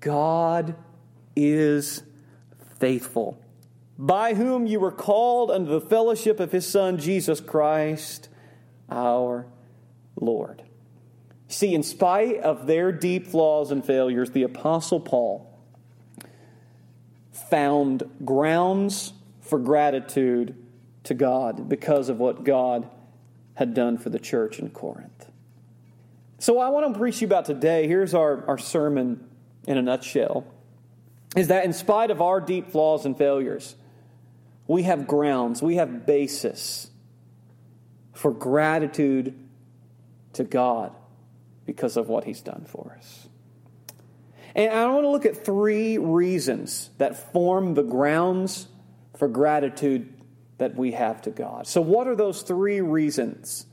God 0.00 0.74
is 1.36 2.02
faithful, 2.78 3.42
by 3.98 4.34
whom 4.34 4.66
you 4.66 4.80
were 4.80 4.92
called 4.92 5.50
unto 5.50 5.70
the 5.70 5.80
fellowship 5.80 6.40
of 6.40 6.52
his 6.52 6.66
Son, 6.66 6.98
Jesus 6.98 7.40
Christ, 7.40 8.28
our 8.90 9.46
Lord. 10.20 10.62
See, 11.48 11.74
in 11.74 11.82
spite 11.82 12.38
of 12.38 12.66
their 12.66 12.92
deep 12.92 13.26
flaws 13.26 13.70
and 13.70 13.84
failures, 13.84 14.30
the 14.30 14.42
Apostle 14.42 15.00
Paul 15.00 15.58
found 17.32 18.04
grounds 18.24 19.12
for 19.40 19.58
gratitude 19.58 20.54
to 21.08 21.14
God 21.14 21.68
because 21.68 22.08
of 22.08 22.18
what 22.18 22.44
God 22.44 22.88
had 23.54 23.74
done 23.74 23.98
for 23.98 24.10
the 24.10 24.18
church 24.18 24.58
in 24.58 24.70
Corinth. 24.70 25.30
So, 26.38 26.60
I 26.60 26.68
want 26.68 26.92
to 26.92 26.98
preach 26.98 27.20
you 27.20 27.26
about 27.26 27.46
today. 27.46 27.88
Here's 27.88 28.14
our, 28.14 28.46
our 28.46 28.58
sermon 28.58 29.28
in 29.66 29.76
a 29.76 29.82
nutshell 29.82 30.46
is 31.36 31.48
that 31.48 31.64
in 31.64 31.72
spite 31.72 32.10
of 32.10 32.22
our 32.22 32.40
deep 32.40 32.70
flaws 32.70 33.04
and 33.04 33.18
failures, 33.18 33.74
we 34.66 34.84
have 34.84 35.06
grounds, 35.06 35.60
we 35.60 35.76
have 35.76 36.06
basis 36.06 36.90
for 38.14 38.30
gratitude 38.30 39.34
to 40.34 40.44
God 40.44 40.92
because 41.66 41.96
of 41.96 42.08
what 42.08 42.24
He's 42.24 42.40
done 42.40 42.64
for 42.68 42.94
us. 42.96 43.28
And 44.54 44.72
I 44.72 44.86
want 44.88 45.04
to 45.04 45.08
look 45.08 45.26
at 45.26 45.44
three 45.44 45.98
reasons 45.98 46.90
that 46.98 47.32
form 47.32 47.74
the 47.74 47.82
grounds 47.82 48.68
for 49.16 49.28
gratitude 49.28 50.12
that 50.58 50.74
we 50.74 50.92
have 50.92 51.22
to 51.22 51.30
God. 51.30 51.66
So, 51.66 51.80
what 51.80 52.06
are 52.06 52.16
those 52.16 52.42
three 52.42 52.80
reasons 52.80 53.66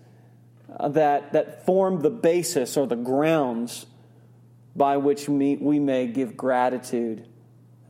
uh, 0.79 0.89
that, 0.89 1.33
that 1.33 1.65
form 1.65 2.01
the 2.01 2.09
basis 2.09 2.77
or 2.77 2.87
the 2.87 2.95
grounds 2.95 3.85
by 4.75 4.97
which 4.97 5.29
we, 5.29 5.55
we 5.55 5.79
may 5.79 6.07
give 6.07 6.35
gratitude 6.35 7.27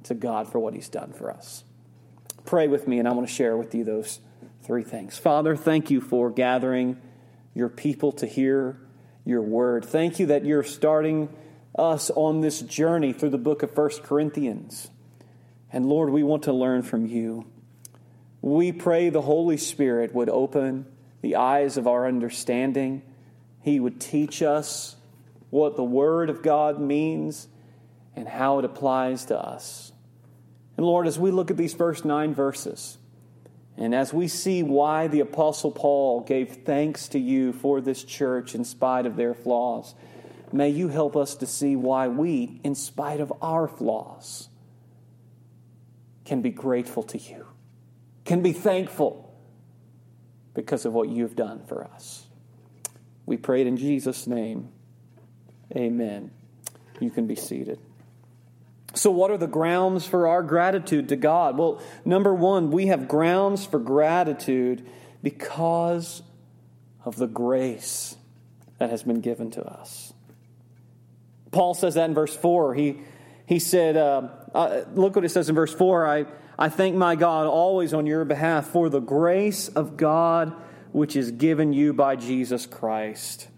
to 0.03 0.13
God 0.13 0.51
for 0.51 0.59
what 0.59 0.73
He's 0.73 0.89
done 0.89 1.13
for 1.13 1.31
us. 1.31 1.63
Pray 2.45 2.67
with 2.67 2.87
me, 2.87 2.99
and 2.99 3.07
I 3.07 3.11
want 3.11 3.27
to 3.27 3.33
share 3.33 3.57
with 3.57 3.73
you 3.73 3.83
those 3.83 4.19
three 4.61 4.83
things. 4.83 5.17
Father, 5.17 5.55
thank 5.55 5.89
you 5.89 5.99
for 5.99 6.29
gathering 6.29 7.01
your 7.53 7.69
people 7.69 8.11
to 8.13 8.27
hear 8.27 8.79
your 9.25 9.41
word. 9.41 9.83
Thank 9.83 10.19
you 10.19 10.27
that 10.27 10.45
you're 10.45 10.63
starting 10.63 11.29
us 11.77 12.11
on 12.11 12.41
this 12.41 12.61
journey 12.61 13.13
through 13.13 13.31
the 13.31 13.37
book 13.37 13.63
of 13.63 13.73
First 13.73 14.03
Corinthians. 14.03 14.89
And 15.71 15.87
Lord, 15.87 16.11
we 16.11 16.21
want 16.21 16.43
to 16.43 16.53
learn 16.53 16.83
from 16.83 17.07
you. 17.07 17.47
We 18.45 18.71
pray 18.71 19.09
the 19.09 19.23
Holy 19.23 19.57
Spirit 19.57 20.13
would 20.13 20.29
open 20.29 20.85
the 21.23 21.35
eyes 21.35 21.77
of 21.77 21.87
our 21.87 22.07
understanding. 22.07 23.01
He 23.63 23.79
would 23.79 23.99
teach 23.99 24.43
us 24.43 24.95
what 25.49 25.75
the 25.75 25.83
Word 25.83 26.29
of 26.29 26.43
God 26.43 26.79
means 26.79 27.47
and 28.15 28.27
how 28.27 28.59
it 28.59 28.65
applies 28.65 29.25
to 29.25 29.39
us. 29.39 29.91
And 30.77 30.85
Lord, 30.85 31.07
as 31.07 31.17
we 31.17 31.31
look 31.31 31.49
at 31.49 31.57
these 31.57 31.73
first 31.73 32.05
nine 32.05 32.35
verses, 32.35 32.99
and 33.77 33.95
as 33.95 34.13
we 34.13 34.27
see 34.27 34.61
why 34.61 35.07
the 35.07 35.21
Apostle 35.21 35.71
Paul 35.71 36.21
gave 36.21 36.57
thanks 36.65 37.07
to 37.09 37.19
you 37.19 37.51
for 37.51 37.81
this 37.81 38.03
church 38.03 38.53
in 38.53 38.63
spite 38.63 39.07
of 39.07 39.15
their 39.15 39.33
flaws, 39.33 39.95
may 40.51 40.69
you 40.69 40.89
help 40.89 41.17
us 41.17 41.33
to 41.37 41.47
see 41.47 41.75
why 41.75 42.09
we, 42.09 42.61
in 42.63 42.75
spite 42.75 43.21
of 43.21 43.33
our 43.41 43.67
flaws, 43.67 44.49
can 46.25 46.43
be 46.43 46.51
grateful 46.51 47.01
to 47.01 47.17
you, 47.17 47.44
can 48.25 48.41
be 48.41 48.51
thankful 48.51 49.34
because 50.53 50.86
of 50.86 50.94
what 50.94 51.10
you've 51.10 51.36
done 51.36 51.63
for 51.65 51.84
us. 51.84 52.27
We 53.25 53.38
prayed 53.38 53.67
in 53.67 53.77
Jesus' 53.77 54.27
name. 54.27 54.70
Amen. 55.75 56.32
You 57.00 57.10
can 57.10 57.27
be 57.27 57.36
seated. 57.36 57.79
So, 58.94 59.12
what 59.12 59.29
are 59.29 59.38
the 59.38 59.48
grounds 59.48 60.08
for 60.08 60.27
our 60.27 60.41
gratitude 60.41 61.10
to 61.10 61.15
God? 61.15 61.58
Well, 61.58 61.82
number 62.05 62.34
one, 62.34 62.72
we 62.72 62.88
have 62.88 63.08
grounds 63.08 63.65
for 63.65 63.77
gratitude 63.77 64.88
because 65.22 66.22
of 67.03 67.17
the 67.17 67.27
grace 67.27 68.15
that 68.77 68.89
has 68.89 69.03
been 69.03 69.22
given 69.22 69.51
to 69.51 69.63
us. 69.63 70.13
Paul 71.51 71.74
says 71.74 71.96
that 71.96 72.10
in 72.10 72.13
verse 72.13 72.36
4. 72.36 72.74
He, 72.75 73.01
he 73.46 73.60
said, 73.60 73.98
uh, 73.98 74.29
uh, 74.53 74.84
look 74.94 75.15
what 75.15 75.25
it 75.25 75.29
says 75.29 75.50
in 75.50 75.55
verse 75.55 75.74
4 75.74 76.08
I, 76.08 76.25
I 76.57 76.69
thank 76.69 76.95
my 76.95 77.15
God 77.15 77.47
always 77.47 77.93
on 77.93 78.05
your 78.05 78.25
behalf 78.25 78.67
for 78.67 78.89
the 78.89 79.01
grace 79.01 79.67
of 79.69 79.97
God 79.97 80.55
which 80.95 81.17
is 81.17 81.31
given 81.31 81.74
you 81.74 81.91
by 81.91 82.15
Jesus 82.15 82.65
Christ. 82.65 83.50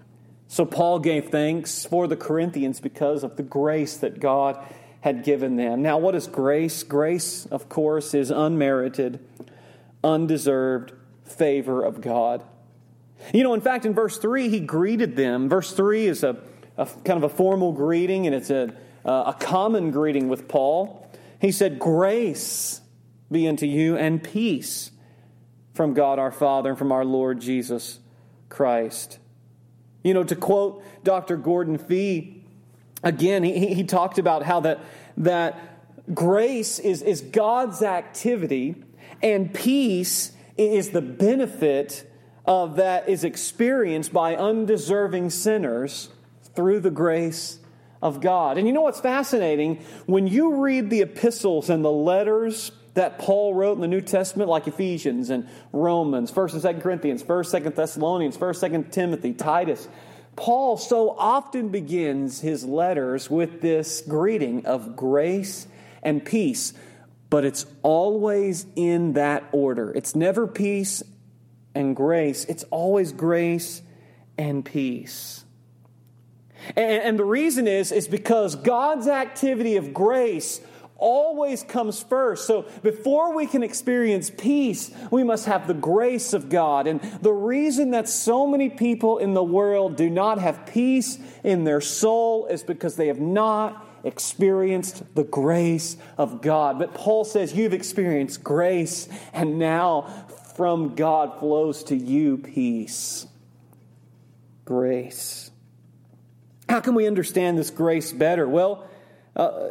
So 0.48 0.66
Paul 0.66 0.98
gave 0.98 1.30
thanks 1.30 1.86
for 1.86 2.08
the 2.08 2.16
Corinthians 2.16 2.80
because 2.80 3.24
of 3.24 3.36
the 3.36 3.44
grace 3.44 3.98
that 3.98 4.20
God 4.20 4.58
had 5.02 5.24
given 5.24 5.56
them. 5.56 5.84
Now, 5.84 6.00
what 6.00 6.16
is 6.16 6.26
grace? 6.26 6.82
Grace, 6.82 7.46
of 7.46 7.70
course, 7.70 8.16
is 8.16 8.32
unmerited, 8.32 9.20
undeserved 10.04 10.94
favor 11.26 11.84
of 11.84 12.02
God. 12.02 12.44
You 13.32 13.44
know, 13.44 13.54
in 13.54 13.62
fact, 13.62 13.86
in 13.86 13.94
verse 13.94 14.18
3, 14.18 14.50
he 14.50 14.60
greeted 14.60 15.16
them. 15.16 15.48
Verse 15.48 15.72
3 15.74 16.08
is 16.08 16.24
a, 16.24 16.38
a 16.76 16.88
kind 17.06 17.24
of 17.24 17.24
a 17.24 17.30
formal 17.30 17.72
greeting, 17.72 18.26
and 18.26 18.36
it's 18.36 18.50
a, 18.50 18.74
a 19.06 19.36
common 19.40 19.92
greeting 19.92 20.28
with 20.28 20.48
Paul. 20.48 21.08
He 21.40 21.52
said, 21.52 21.78
Grace 21.78 22.82
be 23.32 23.48
unto 23.48 23.66
you 23.66 23.98
and 23.98 24.24
peace 24.24 24.92
from 25.74 25.94
God 25.94 26.20
our 26.20 26.32
Father 26.32 26.70
and 26.70 26.78
from 26.78 26.92
our 26.92 27.06
Lord 27.06 27.40
Jesus 27.40 28.00
Christ. 28.50 29.20
You 30.04 30.14
know, 30.14 30.24
to 30.24 30.36
quote 30.36 30.84
Dr. 31.04 31.38
Gordon 31.38 31.78
Fee, 31.78 32.44
again, 33.04 33.44
he, 33.44 33.74
he 33.74 33.84
talked 33.84 34.18
about 34.18 34.44
how 34.44 34.62
that, 34.62 34.80
that 35.18 36.14
grace 36.14 36.80
is, 36.80 37.02
is 37.02 37.22
God's 37.22 37.82
activity 37.82 38.76
and 39.22 39.54
peace 39.54 40.32
is 40.58 40.90
the 40.90 41.02
benefit 41.02 42.10
of 42.46 42.78
that 42.78 43.10
is 43.10 43.24
experienced 43.24 44.14
by 44.14 44.36
undeserving 44.36 45.30
sinners 45.30 46.10
through 46.56 46.80
the 46.80 46.92
grace 46.92 47.60
of 48.02 48.22
God. 48.22 48.58
And 48.58 48.68
you 48.68 48.74
know 48.74 48.82
what's 48.82 49.02
fascinating? 49.02 49.84
When 50.06 50.28
you 50.28 50.64
read 50.64 50.90
the 50.90 51.02
epistles 51.02 51.70
and 51.70 51.84
the 51.84 51.92
letters 51.92 52.72
that 52.98 53.20
Paul 53.20 53.54
wrote 53.54 53.74
in 53.74 53.82
the 53.82 53.88
New 53.88 54.02
Testament, 54.02 54.50
like 54.50 54.68
Ephesians 54.68 55.30
and 55.30 55.48
Romans, 55.72 56.32
1st 56.32 56.54
and 56.54 56.64
2nd 56.64 56.82
Corinthians, 56.82 57.24
1st, 57.24 57.62
2nd 57.62 57.76
Thessalonians, 57.76 58.38
1st, 58.38 58.72
2nd 58.72 58.92
Timothy, 58.92 59.34
Titus, 59.34 59.88
Paul 60.36 60.78
so 60.78 61.12
often 61.18 61.70
begins 61.70 62.42
his 62.42 62.66
letters 62.66 63.30
with 63.30 63.62
this 63.62 64.02
greeting 64.02 64.66
of 64.66 64.96
grace 64.96 65.68
and 66.02 66.26
peace, 66.26 66.74
but 67.30 67.46
it's 67.46 67.68
always 67.84 68.66
in 68.76 69.14
that 69.14 69.44
order. 69.52 69.92
It's 69.92 70.16
never 70.16 70.48
peace 70.48 71.04
and 71.76 71.96
grace, 71.96 72.46
it's 72.46 72.64
always 72.72 73.12
grace 73.12 73.84
and 74.40 74.66
peace. 74.66 75.44
And, 76.76 77.04
and 77.04 77.20
the 77.20 77.26
reason 77.26 77.68
is, 77.68 77.92
is 77.92 78.08
because 78.08 78.56
God's 78.56 79.08
activity 79.08 79.78
of 79.78 79.94
grace 79.94 80.62
always 80.98 81.64
comes 81.64 82.02
first. 82.02 82.48
So 82.48 82.66
before 82.84 83.36
we 83.36 83.46
can 83.48 83.64
experience 83.64 84.30
peace, 84.30 84.92
we 85.12 85.24
must 85.24 85.46
have 85.46 85.68
the 85.68 85.74
grace 85.74 86.34
of 86.34 86.50
God. 86.50 86.88
And 86.88 87.02
the 87.22 87.34
reason 87.34 87.92
that 87.92 88.10
so 88.10 88.48
many 88.48 88.70
people 88.70 89.18
in 89.18 89.34
the 89.34 89.44
world 89.44 89.96
do 89.96 90.10
not 90.10 90.40
have 90.40 90.66
peace 90.66 91.18
in 91.44 91.64
their 91.64 91.82
soul 91.82 92.48
is 92.48 92.64
because 92.64 92.96
they 92.96 93.08
have 93.08 93.20
not 93.20 93.86
experienced 94.04 95.04
the 95.16 95.24
grace 95.24 95.98
of 96.18 96.42
God. 96.42 96.80
But 96.80 96.94
Paul 96.94 97.26
says, 97.26 97.54
You've 97.54 97.74
experienced 97.74 98.44
grace, 98.44 99.08
and 99.34 99.60
now 99.60 100.26
from 100.56 100.96
God 100.96 101.40
flows 101.40 101.84
to 101.86 101.96
you 101.96 102.38
peace. 102.38 103.28
Grace. 104.66 105.52
How 106.68 106.80
can 106.82 106.96
we 106.96 107.08
understand 107.08 107.58
this 107.58 107.70
grace 107.70 108.12
better? 108.12 108.48
Well, 108.48 108.88
uh, 109.36 109.70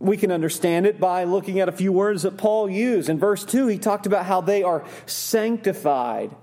we 0.00 0.16
can 0.16 0.30
understand 0.30 0.86
it 0.86 1.00
by 1.00 1.24
looking 1.24 1.58
at 1.58 1.68
a 1.68 1.72
few 1.72 1.92
words 1.92 2.22
that 2.22 2.36
Paul 2.36 2.70
used. 2.70 3.08
In 3.08 3.18
verse 3.18 3.44
2, 3.44 3.66
he 3.66 3.78
talked 3.78 4.06
about 4.06 4.26
how 4.26 4.40
they 4.40 4.62
are 4.62 4.84
sanctified. 5.06 6.34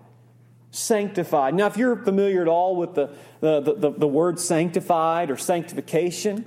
sanctified. 0.71 1.53
Now, 1.53 1.67
if 1.67 1.77
you're 1.77 1.95
familiar 1.95 2.41
at 2.41 2.49
all 2.49 2.75
with 2.75 2.95
the, 2.95 3.09
the, 3.39 3.61
the, 3.61 3.91
the 3.91 4.07
word 4.07 4.39
sanctified 4.39 5.31
or 5.31 5.37
sanctification, 5.37 6.45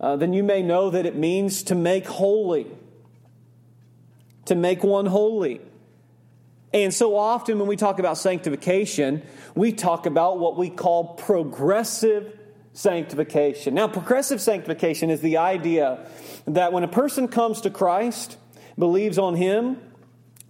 uh, 0.00 0.16
then 0.16 0.32
you 0.32 0.42
may 0.42 0.62
know 0.62 0.88
that 0.88 1.04
it 1.04 1.14
means 1.14 1.62
to 1.64 1.74
make 1.74 2.06
holy, 2.06 2.66
to 4.46 4.54
make 4.54 4.82
one 4.82 5.04
holy. 5.04 5.60
And 6.72 6.94
so 6.94 7.16
often 7.16 7.58
when 7.58 7.68
we 7.68 7.76
talk 7.76 7.98
about 7.98 8.16
sanctification, 8.16 9.22
we 9.54 9.72
talk 9.72 10.06
about 10.06 10.38
what 10.38 10.56
we 10.56 10.70
call 10.70 11.14
progressive 11.14 12.39
sanctification. 12.72 13.74
Now, 13.74 13.88
progressive 13.88 14.40
sanctification 14.40 15.10
is 15.10 15.20
the 15.20 15.38
idea 15.38 16.06
that 16.46 16.72
when 16.72 16.84
a 16.84 16.88
person 16.88 17.28
comes 17.28 17.62
to 17.62 17.70
Christ, 17.70 18.36
believes 18.78 19.18
on 19.18 19.34
Him, 19.34 19.78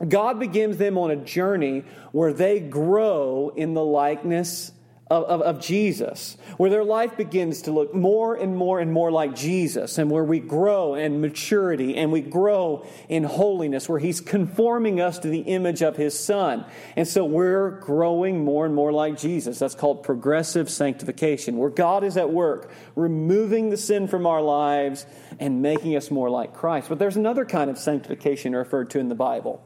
God 0.07 0.39
begins 0.39 0.79
them 0.79 0.97
on 0.97 1.11
a 1.11 1.17
journey 1.17 1.85
where 2.12 2.33
they 2.33 2.61
grow 2.61 3.53
in 3.55 3.75
the 3.75 3.85
likeness 3.85 4.73
of, 5.11 5.25
of, 5.25 5.43
of, 5.43 5.61
Jesus, 5.61 6.37
where 6.57 6.71
their 6.71 6.85
life 6.85 7.17
begins 7.17 7.62
to 7.62 7.73
look 7.73 7.93
more 7.93 8.37
and 8.37 8.57
more 8.57 8.79
and 8.79 8.93
more 8.93 9.11
like 9.11 9.35
Jesus, 9.35 9.99
and 9.99 10.09
where 10.09 10.23
we 10.23 10.38
grow 10.38 10.95
in 10.95 11.21
maturity 11.21 11.97
and 11.97 12.12
we 12.12 12.21
grow 12.21 12.87
in 13.09 13.25
holiness, 13.25 13.88
where 13.88 13.99
He's 13.99 14.21
conforming 14.21 15.00
us 15.00 15.19
to 15.19 15.29
the 15.29 15.40
image 15.40 15.83
of 15.83 15.97
His 15.97 16.17
Son. 16.17 16.64
And 16.95 17.09
so 17.09 17.25
we're 17.25 17.71
growing 17.71 18.45
more 18.45 18.64
and 18.64 18.75
more 18.75 18.93
like 18.93 19.19
Jesus. 19.19 19.59
That's 19.59 19.75
called 19.75 20.05
progressive 20.05 20.71
sanctification, 20.71 21.57
where 21.57 21.71
God 21.71 22.05
is 22.05 22.17
at 22.17 22.31
work, 22.31 22.71
removing 22.95 23.71
the 23.71 23.76
sin 23.76 24.07
from 24.07 24.26
our 24.26 24.40
lives 24.40 25.07
and 25.40 25.61
making 25.61 25.97
us 25.97 26.12
more 26.12 26.31
like 26.31 26.55
Christ. 26.55 26.88
But 26.88 27.00
there's 27.00 27.17
another 27.17 27.45
kind 27.45 27.69
of 27.69 27.79
sanctification 27.79 28.55
referred 28.55 28.90
to 28.90 29.00
in 29.00 29.09
the 29.09 29.17
Bible, 29.17 29.61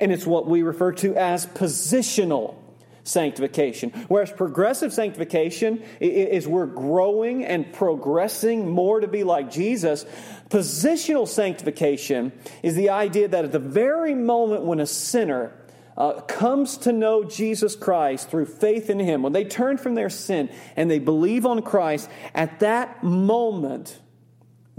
and 0.00 0.10
it's 0.10 0.26
what 0.26 0.48
we 0.48 0.62
refer 0.62 0.90
to 0.94 1.14
as 1.14 1.46
positional 1.46 2.56
sanctification. 3.04 3.90
Whereas 4.08 4.32
progressive 4.32 4.92
sanctification 4.92 5.82
is 6.00 6.46
we're 6.46 6.66
growing 6.66 7.44
and 7.44 7.72
progressing 7.72 8.68
more 8.68 9.00
to 9.00 9.08
be 9.08 9.24
like 9.24 9.50
Jesus. 9.50 10.04
Positional 10.48 11.26
sanctification 11.26 12.32
is 12.62 12.74
the 12.74 12.90
idea 12.90 13.28
that 13.28 13.44
at 13.44 13.52
the 13.52 13.58
very 13.58 14.14
moment 14.14 14.64
when 14.64 14.80
a 14.80 14.86
sinner 14.86 15.52
uh, 15.96 16.20
comes 16.22 16.78
to 16.78 16.92
know 16.92 17.24
Jesus 17.24 17.76
Christ 17.76 18.30
through 18.30 18.46
faith 18.46 18.88
in 18.88 18.98
Him, 18.98 19.22
when 19.22 19.32
they 19.32 19.44
turn 19.44 19.76
from 19.76 19.94
their 19.94 20.08
sin 20.08 20.48
and 20.76 20.90
they 20.90 20.98
believe 20.98 21.44
on 21.44 21.62
Christ, 21.62 22.08
at 22.34 22.60
that 22.60 23.04
moment, 23.04 23.98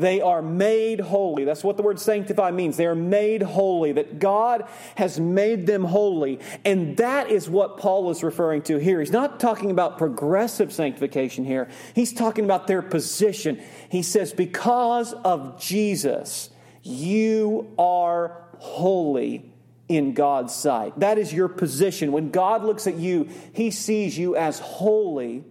they 0.02 0.20
are 0.22 0.42
made 0.42 1.00
holy. 1.00 1.46
That's 1.46 1.64
what 1.64 1.78
the 1.78 1.84
word 1.84 2.00
sanctify 2.00 2.52
means. 2.52 2.78
They 2.78 2.88
are 2.88 2.96
made 2.96 3.42
holy, 3.42 3.92
that 3.94 4.20
God 4.20 4.68
has 4.96 5.20
made 5.20 5.68
them 5.68 5.84
holy. 5.84 6.40
And 6.66 6.98
that 6.98 7.30
is 7.30 7.50
what 7.50 7.78
Paul 7.78 8.10
is 8.12 8.24
referring 8.24 8.64
to 8.64 8.78
here. 8.78 9.00
He's 9.00 9.12
not 9.12 9.40
talking 9.40 9.72
about 9.72 9.98
progressive 9.98 10.74
sanctification 10.74 11.46
here, 11.46 11.70
he's 11.96 12.14
talking 12.14 12.46
about 12.46 12.68
their 12.68 12.82
position. 12.82 13.62
He 13.90 14.02
says, 14.02 14.34
Because 14.34 15.14
of 15.14 15.60
Jesus, 15.62 16.50
you 16.84 17.74
are 17.78 18.44
holy 18.58 19.52
in 19.88 20.14
God's 20.14 20.56
sight. 20.56 21.00
That 21.00 21.18
is 21.18 21.34
your 21.34 21.48
position. 21.50 22.12
When 22.12 22.32
God 22.32 22.64
looks 22.64 22.88
at 22.88 22.96
you, 22.96 23.30
he 23.54 23.72
sees 23.72 24.18
you 24.18 24.36
as 24.36 24.60
holy 24.60 25.44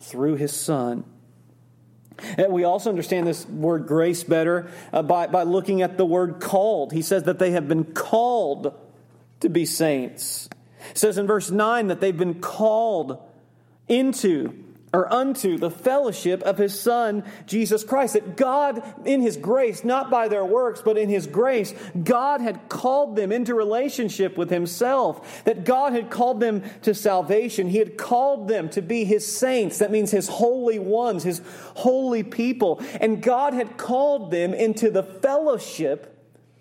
through 0.00 0.36
his 0.36 0.52
Son. 0.52 1.04
And 2.36 2.52
we 2.52 2.64
also 2.64 2.90
understand 2.90 3.26
this 3.26 3.46
word 3.46 3.86
grace 3.86 4.24
better 4.24 4.70
uh, 4.92 5.02
by, 5.02 5.26
by 5.26 5.42
looking 5.42 5.82
at 5.82 5.96
the 5.96 6.06
word 6.06 6.40
called. 6.40 6.92
He 6.92 7.02
says 7.02 7.24
that 7.24 7.38
they 7.38 7.52
have 7.52 7.68
been 7.68 7.84
called 7.84 8.74
to 9.40 9.48
be 9.48 9.66
saints. 9.66 10.48
It 10.90 10.98
says 10.98 11.18
in 11.18 11.26
verse 11.26 11.50
9 11.50 11.88
that 11.88 12.00
they've 12.00 12.16
been 12.16 12.40
called 12.40 13.18
into 13.88 14.64
or 14.92 15.12
unto 15.12 15.56
the 15.56 15.70
fellowship 15.70 16.42
of 16.42 16.58
his 16.58 16.78
Son, 16.78 17.22
Jesus 17.46 17.84
Christ. 17.84 18.14
That 18.14 18.36
God, 18.36 18.82
in 19.04 19.20
his 19.20 19.36
grace, 19.36 19.84
not 19.84 20.10
by 20.10 20.28
their 20.28 20.44
works, 20.44 20.82
but 20.84 20.98
in 20.98 21.08
his 21.08 21.26
grace, 21.26 21.72
God 22.02 22.40
had 22.40 22.68
called 22.68 23.14
them 23.14 23.30
into 23.30 23.54
relationship 23.54 24.36
with 24.36 24.50
himself. 24.50 25.44
That 25.44 25.64
God 25.64 25.92
had 25.92 26.10
called 26.10 26.40
them 26.40 26.64
to 26.82 26.94
salvation. 26.94 27.68
He 27.68 27.78
had 27.78 27.96
called 27.96 28.48
them 28.48 28.68
to 28.70 28.82
be 28.82 29.04
his 29.04 29.24
saints. 29.30 29.78
That 29.78 29.92
means 29.92 30.10
his 30.10 30.28
holy 30.28 30.80
ones, 30.80 31.22
his 31.22 31.40
holy 31.74 32.24
people. 32.24 32.82
And 33.00 33.22
God 33.22 33.54
had 33.54 33.76
called 33.76 34.30
them 34.32 34.54
into 34.54 34.90
the 34.90 35.04
fellowship 35.04 36.19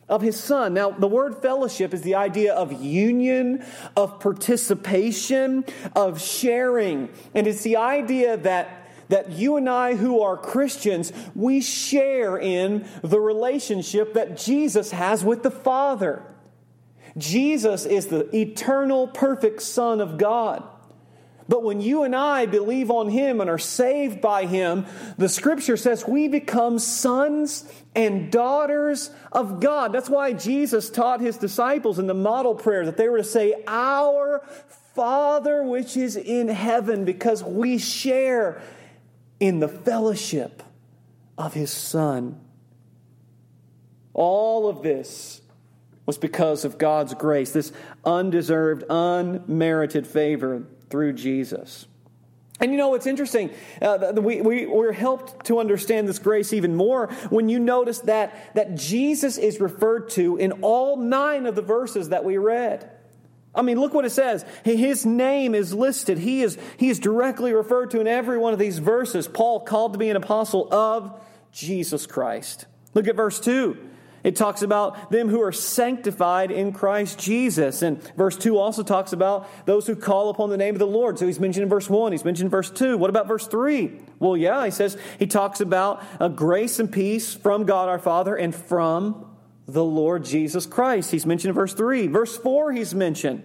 of 0.10 0.22
his 0.22 0.38
son. 0.38 0.74
Now, 0.74 0.91
the 0.91 1.08
word 1.08 1.38
fellowship 1.41 1.93
is 1.93 2.02
the 2.02 2.15
idea 2.15 2.54
of 2.54 2.74
union, 2.74 3.63
of 3.95 4.19
participation, 4.19 5.63
of 5.95 6.19
sharing. 6.19 7.10
And 7.34 7.48
it's 7.48 7.62
the 7.62 7.78
idea 7.78 8.38
that 8.38 8.76
that 9.10 9.32
you 9.32 9.58
and 9.58 9.67
I, 9.67 9.95
who 9.95 10.22
are 10.22 10.38
Christians, 10.38 11.12
we 11.34 11.62
share 11.62 12.38
in 12.38 12.88
the 13.02 13.19
relationship 13.19 14.13
that 14.13 14.38
Jesus 14.38 14.91
has 14.91 15.24
with 15.24 15.41
the 15.41 15.50
Father. 15.50 16.22
Jesus 17.17 17.86
is 17.86 18.06
the 18.08 18.34
eternal, 18.36 19.08
perfect 19.08 19.63
Son 19.63 20.00
of 20.00 20.19
God. 20.19 20.63
But 21.49 21.63
when 21.63 21.81
you 21.81 22.03
and 22.03 22.15
I 22.15 22.45
believe 22.45 22.91
on 22.91 23.09
Him 23.09 23.41
and 23.41 23.49
are 23.49 23.57
saved 23.57 24.21
by 24.21 24.45
Him, 24.45 24.85
the 25.17 25.27
Scripture 25.27 25.77
says 25.77 26.07
we 26.07 26.27
become 26.27 26.77
sons 26.77 27.65
and 27.95 28.31
daughters 28.31 29.09
of 29.31 29.59
God. 29.59 29.91
That's 29.91 30.12
why 30.12 30.33
Jesus 30.33 30.91
taught 30.91 31.21
His 31.21 31.38
disciples 31.38 31.97
in 31.97 32.05
the 32.05 32.13
model 32.13 32.53
prayer 32.53 32.85
that 32.85 32.97
they 32.97 33.09
were 33.09 33.17
to 33.17 33.23
say, 33.23 33.63
Our 33.65 34.43
Father 34.93 35.63
which 35.63 35.97
is 35.97 36.15
in 36.15 36.49
heaven, 36.49 37.03
because 37.03 37.43
we 37.43 37.79
share 37.79 38.62
in 39.39 39.59
the 39.59 39.67
fellowship 39.67 40.62
of 41.35 41.55
His 41.55 41.71
Son. 41.71 42.39
All 44.13 44.69
of 44.69 44.83
this 44.83 45.38
was 46.10 46.17
because 46.17 46.65
of 46.65 46.80
God's 46.80 47.13
grace, 47.13 47.52
this 47.52 47.72
undeserved, 48.04 48.84
unmerited 48.89 50.08
favor 50.08 50.63
through 50.89 51.13
Jesus. 51.13 51.86
And 52.60 52.72
you 52.72 52.80
know, 52.80 52.95
it's 52.95 53.06
interesting. 53.06 53.52
Uh, 53.80 54.13
we, 54.15 54.41
we, 54.41 54.65
we're 54.65 54.91
helped 54.91 55.45
to 55.45 55.60
understand 55.60 56.08
this 56.08 56.17
grace 56.17 56.52
even 56.52 56.76
more 56.76 57.10
when 57.30 57.48
you 57.48 57.60
notice 57.60 58.00
that, 58.00 58.56
that 58.56 58.74
Jesus 58.74 59.38
is 59.38 59.62
referred 59.62 60.10
to 60.13 60.38
in 60.38 60.52
all 60.63 60.98
nine 60.98 61.45
of 61.45 61.54
the 61.54 61.62
verses 61.62 62.10
that 62.10 62.26
we 62.26 62.39
read. 62.39 62.89
I 63.54 63.62
mean, 63.62 63.80
look 63.80 63.93
what 63.93 64.04
it 64.04 64.10
says. 64.10 64.43
His 64.63 65.06
name 65.06 65.54
is 65.54 65.76
listed. 65.76 66.17
He 66.17 66.41
is, 66.41 66.58
he 66.78 66.89
is 66.89 66.98
directly 66.98 67.54
referred 67.54 67.91
to 67.91 68.02
in 68.02 68.08
every 68.08 68.39
one 68.39 68.52
of 68.52 68.58
these 68.58 68.80
verses. 68.80 69.28
Paul 69.28 69.60
called 69.60 69.93
to 69.93 70.00
be 70.00 70.10
an 70.10 70.15
apostle 70.15 70.74
of 70.74 71.22
Jesus 71.52 72.08
Christ. 72.08 72.65
Look 72.95 73.08
at 73.08 73.15
verse 73.15 73.39
2. 73.39 73.88
It 74.23 74.36
talks 74.36 74.62
about 74.62 75.12
them 75.12 75.29
who 75.29 75.41
are 75.41 75.51
sanctified 75.51 76.51
in 76.51 76.73
Christ 76.73 77.19
Jesus. 77.19 77.82
And 77.82 78.01
verse 78.15 78.38
2 78.38 78.58
also 78.58 78.84
talks 78.84 79.13
about 79.13 79.47
those 79.65 79.88
who 79.88 79.95
call 79.95 80.29
upon 80.29 80.49
the 80.49 80.58
name 80.58 80.75
of 80.75 80.79
the 80.79 80.88
Lord. 80.88 81.17
So 81.17 81.25
he's 81.25 81.39
mentioned 81.39 81.63
in 81.63 81.69
verse 81.69 81.89
1, 81.89 82.12
he's 82.12 82.25
mentioned 82.25 82.47
in 82.47 82.51
verse 82.51 82.69
2. 82.69 82.97
What 82.97 83.10
about 83.10 83.27
verse 83.27 83.47
3? 83.47 83.91
Well, 84.19 84.36
yeah, 84.36 84.65
he 84.65 84.71
says, 84.71 84.97
he 85.17 85.27
talks 85.27 85.62
about 85.62 86.03
a 86.19 86.29
grace 86.29 86.79
and 86.79 86.91
peace 86.91 87.34
from 87.34 87.65
God 87.65 87.89
our 87.89 87.99
Father 87.99 88.36
and 88.36 88.53
from 88.53 89.25
the 89.67 89.84
Lord 89.84 90.25
Jesus 90.25 90.65
Christ. 90.65 91.12
He's 91.12 91.25
mentioned 91.25 91.49
in 91.49 91.55
verse 91.55 91.73
3. 91.73 92.08
Verse 92.08 92.38
4, 92.38 92.73
he's 92.73 92.93
mentioned. 92.93 93.43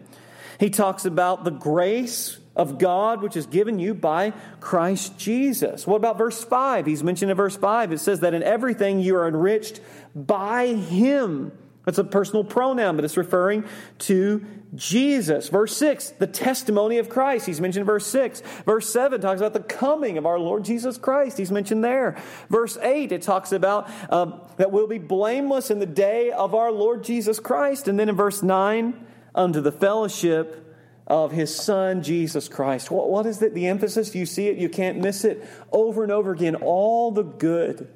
He 0.58 0.70
talks 0.70 1.04
about 1.04 1.44
the 1.44 1.50
grace 1.50 2.38
of 2.56 2.78
God 2.78 3.20
which 3.20 3.36
is 3.36 3.46
given 3.46 3.78
you 3.78 3.94
by 3.94 4.32
Christ 4.60 5.18
Jesus. 5.18 5.86
What 5.86 5.96
about 5.96 6.18
verse 6.18 6.42
5? 6.44 6.86
He's 6.86 7.02
mentioned 7.02 7.30
in 7.30 7.36
verse 7.36 7.56
5. 7.56 7.92
It 7.92 7.98
says 7.98 8.20
that 8.20 8.34
in 8.34 8.42
everything 8.42 9.00
you 9.00 9.16
are 9.16 9.26
enriched 9.26 9.80
by 10.14 10.68
Him. 10.68 11.52
That's 11.84 11.98
a 11.98 12.04
personal 12.04 12.44
pronoun, 12.44 12.96
but 12.96 13.04
it's 13.04 13.16
referring 13.16 13.64
to 14.00 14.44
Jesus. 14.74 15.50
Verse 15.50 15.76
6, 15.76 16.10
the 16.12 16.26
testimony 16.26 16.96
of 16.96 17.10
Christ. 17.10 17.44
He's 17.44 17.60
mentioned 17.60 17.84
verse 17.84 18.06
6. 18.06 18.40
Verse 18.64 18.90
7 18.90 19.20
talks 19.20 19.40
about 19.40 19.52
the 19.52 19.60
coming 19.60 20.16
of 20.16 20.24
our 20.24 20.38
Lord 20.38 20.64
Jesus 20.64 20.96
Christ. 20.96 21.36
He's 21.36 21.50
mentioned 21.50 21.84
there. 21.84 22.16
Verse 22.48 22.78
8, 22.78 23.12
it 23.12 23.20
talks 23.20 23.52
about 23.52 23.90
um, 24.10 24.40
that 24.56 24.72
we'll 24.72 24.86
be 24.86 24.98
blameless 24.98 25.70
in 25.70 25.78
the 25.78 25.86
day 25.86 26.30
of 26.30 26.54
our 26.54 26.72
Lord 26.72 27.04
Jesus 27.04 27.38
Christ. 27.38 27.86
And 27.86 28.00
then 28.00 28.08
in 28.08 28.16
verse 28.16 28.42
9, 28.42 29.06
unto 29.34 29.60
the 29.60 29.72
fellowship 29.72 30.60
of 31.06 31.32
his 31.32 31.54
son 31.54 32.02
Jesus 32.02 32.48
Christ. 32.48 32.90
What, 32.90 33.10
what 33.10 33.26
is 33.26 33.42
it? 33.42 33.54
The 33.54 33.66
emphasis? 33.66 34.14
You 34.14 34.26
see 34.26 34.48
it, 34.48 34.56
you 34.56 34.68
can't 34.68 34.98
miss 34.98 35.24
it. 35.24 35.46
Over 35.70 36.02
and 36.02 36.10
over 36.10 36.32
again, 36.32 36.54
all 36.56 37.10
the 37.10 37.24
good, 37.24 37.92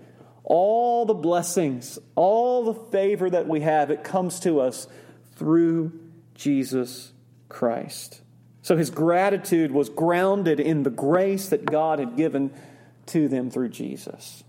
all 0.49 1.05
the 1.05 1.15
blessings, 1.15 1.99
all 2.15 2.65
the 2.65 2.75
favor 2.91 3.29
that 3.29 3.47
we 3.47 3.61
have, 3.61 3.91
it 3.91 4.03
comes 4.03 4.41
to 4.41 4.61
us 4.61 4.89
through 5.37 5.93
Jesus 6.35 7.13
Christ. 7.51 8.23
So 8.63 8.77
his 8.77 8.89
gratitude 8.89 9.71
was 9.73 9.91
grounded 9.91 10.59
in 10.59 10.85
the 10.85 10.91
grace 10.91 11.51
that 11.51 11.67
God 11.67 11.99
had 11.99 12.17
given 12.17 12.51
to 13.07 13.29
them 13.29 13.51
through 13.51 13.69
Jesus. 13.69 14.43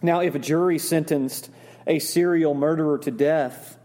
Now, 0.00 0.20
if 0.20 0.34
a 0.34 0.38
jury 0.38 0.78
sentenced 0.78 1.50
a 1.86 1.98
serial 1.98 2.54
murderer 2.54 2.96
to 2.98 3.10
death, 3.10 3.76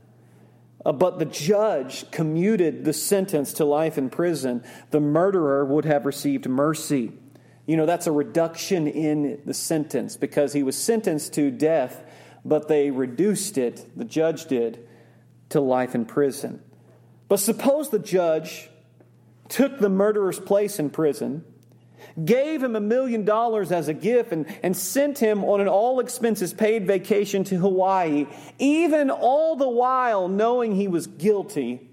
uh, 0.86 0.94
but 0.94 1.20
the 1.20 1.26
judge 1.26 2.10
commuted 2.10 2.86
the 2.86 2.94
sentence 2.94 3.52
to 3.54 3.66
life 3.66 3.98
in 3.98 4.10
prison, 4.10 4.64
the 4.92 5.02
murderer 5.02 5.66
would 5.66 5.84
have 5.84 6.06
received 6.06 6.48
mercy. 6.48 7.12
You 7.68 7.78
know, 7.78 7.86
that's 7.86 8.08
a 8.08 8.12
reduction 8.12 8.88
in 8.88 9.42
the 9.46 9.54
sentence 9.54 10.18
because 10.18 10.54
he 10.54 10.64
was 10.64 10.76
sentenced 10.76 11.34
to 11.34 11.52
death, 11.52 12.04
but 12.44 12.68
they 12.68 12.90
reduced 12.90 13.60
it, 13.60 13.86
the 13.96 14.06
judge 14.06 14.46
did, 14.46 14.88
to 15.50 15.62
life 15.62 15.94
in 15.94 16.06
prison. 16.06 16.64
But 17.28 17.38
suppose 17.38 17.90
the 17.90 18.00
judge 18.00 18.70
took 19.50 19.78
the 19.78 19.90
murderer's 19.90 20.40
place 20.40 20.80
in 20.80 20.90
prison 20.90 21.44
gave 22.24 22.64
him 22.64 22.76
a 22.76 22.80
million 22.80 23.26
dollars 23.26 23.72
as 23.72 23.88
a 23.88 23.94
gift 23.94 24.32
and, 24.32 24.46
and 24.64 24.76
sent 24.76 25.20
him 25.20 25.44
on 25.44 25.62
an 25.62 25.68
all 25.68 26.00
expenses 26.00 26.54
paid 26.54 26.88
vacation 26.88 27.44
to 27.46 27.58
Hawaii, 27.58 28.26
even 28.58 29.10
all 29.12 29.56
the 29.56 29.70
while 29.70 30.28
knowing 30.28 30.76
he 30.76 30.88
was 30.88 31.08
guilty, 31.08 31.88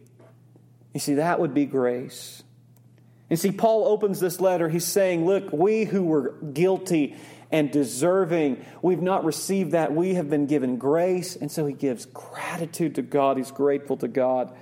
you 0.92 1.00
see, 1.00 1.14
that 1.14 1.40
would 1.40 1.52
be 1.52 1.66
grace. 1.66 2.42
And 3.30 3.38
see, 3.38 3.52
Paul 3.52 3.86
opens 3.86 4.20
this 4.20 4.40
letter. 4.40 4.68
He's 4.68 4.84
saying, 4.84 5.26
Look, 5.26 5.52
we 5.52 5.84
who 5.84 6.02
were 6.02 6.34
guilty 6.52 7.16
and 7.50 7.70
deserving, 7.70 8.64
we've 8.82 9.02
not 9.02 9.24
received 9.24 9.72
that. 9.72 9.94
We 9.94 10.14
have 10.14 10.28
been 10.28 10.46
given 10.46 10.76
grace. 10.76 11.36
And 11.36 11.50
so 11.50 11.66
he 11.66 11.72
gives 11.72 12.06
gratitude 12.06 12.96
to 12.96 13.02
God. 13.02 13.36
He's 13.36 13.50
grateful 13.50 13.96
to 13.98 14.08
God. 14.08 14.54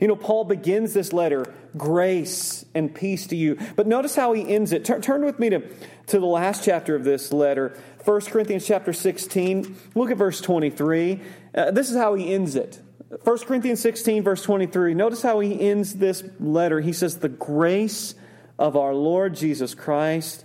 You 0.00 0.08
know, 0.08 0.16
Paul 0.16 0.44
begins 0.44 0.94
this 0.94 1.12
letter, 1.12 1.52
grace 1.76 2.64
and 2.74 2.94
peace 2.94 3.26
to 3.28 3.36
you. 3.36 3.58
But 3.76 3.86
notice 3.86 4.16
how 4.16 4.32
he 4.32 4.54
ends 4.54 4.72
it. 4.72 4.84
Turn, 4.86 5.24
with 5.24 5.38
me 5.38 5.50
to, 5.50 5.60
to 6.06 6.18
the 6.18 6.26
last 6.26 6.64
chapter 6.64 6.94
of 6.94 7.04
this 7.04 7.32
letter, 7.34 7.76
1 8.06 8.20
Corinthians 8.22 8.66
chapter 8.66 8.94
16. 8.94 9.76
Look 9.94 10.10
at 10.10 10.16
verse 10.16 10.40
23. 10.40 11.20
Uh, 11.54 11.70
this 11.70 11.90
is 11.90 11.98
how 11.98 12.14
he 12.14 12.32
ends 12.32 12.56
it. 12.56 12.80
1 13.10 13.38
Corinthians 13.40 13.80
16, 13.80 14.22
verse 14.22 14.42
23. 14.42 14.94
Notice 14.94 15.20
how 15.20 15.40
he 15.40 15.60
ends 15.60 15.94
this 15.94 16.22
letter. 16.38 16.80
He 16.80 16.92
says, 16.92 17.18
The 17.18 17.28
grace 17.28 18.14
of 18.56 18.76
our 18.76 18.94
Lord 18.94 19.34
Jesus 19.34 19.74
Christ 19.74 20.44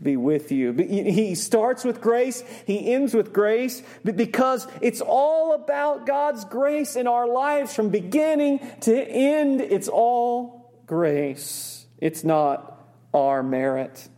be 0.00 0.16
with 0.16 0.52
you. 0.52 0.72
He 0.72 1.34
starts 1.34 1.82
with 1.82 2.00
grace, 2.00 2.44
he 2.66 2.92
ends 2.92 3.14
with 3.14 3.32
grace, 3.32 3.82
because 4.04 4.68
it's 4.80 5.00
all 5.00 5.54
about 5.54 6.06
God's 6.06 6.44
grace 6.44 6.94
in 6.94 7.08
our 7.08 7.26
lives 7.26 7.74
from 7.74 7.88
beginning 7.88 8.60
to 8.82 8.96
end. 8.96 9.60
It's 9.60 9.88
all 9.88 10.72
grace, 10.86 11.84
it's 11.98 12.22
not 12.22 12.80
our 13.12 13.42
merit. 13.42 14.08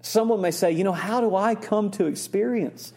Someone 0.00 0.40
may 0.40 0.52
say, 0.52 0.72
you 0.72 0.84
know, 0.84 0.92
how 0.92 1.20
do 1.20 1.36
I 1.36 1.54
come 1.54 1.90
to 1.92 2.06
experience 2.06 2.92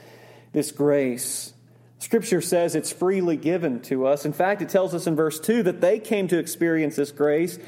this 0.53 0.71
grace? 0.71 1.53
Scripture 1.99 2.41
says 2.41 2.75
it's 2.75 2.91
freely 2.91 3.37
given 3.37 3.81
to 3.81 4.07
us. 4.07 4.25
In 4.25 4.33
fact, 4.33 4.61
it 4.61 4.69
tells 4.69 4.95
us 4.95 5.05
in 5.05 5.15
verse 5.15 5.39
2 5.39 5.63
that 5.63 5.81
they 5.81 5.99
came 5.99 6.27
to 6.29 6.39
experience 6.39 6.95
this 6.95 7.11
grace 7.11 7.59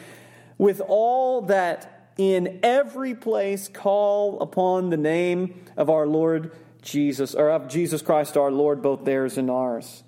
with 0.57 0.81
all 0.87 1.41
that 1.43 2.09
in 2.17 2.59
every 2.63 3.13
place 3.13 3.67
call 3.67 4.39
upon 4.41 4.89
the 4.89 4.97
name 4.97 5.61
of 5.75 5.89
our 5.89 6.07
Lord 6.07 6.51
Jesus, 6.81 7.35
or 7.35 7.49
of 7.49 7.67
Jesus 7.67 8.01
Christ 8.01 8.37
our 8.37 8.51
Lord, 8.51 8.81
both 8.81 9.05
theirs 9.05 9.37
and 9.37 9.49
ours. 9.49 10.03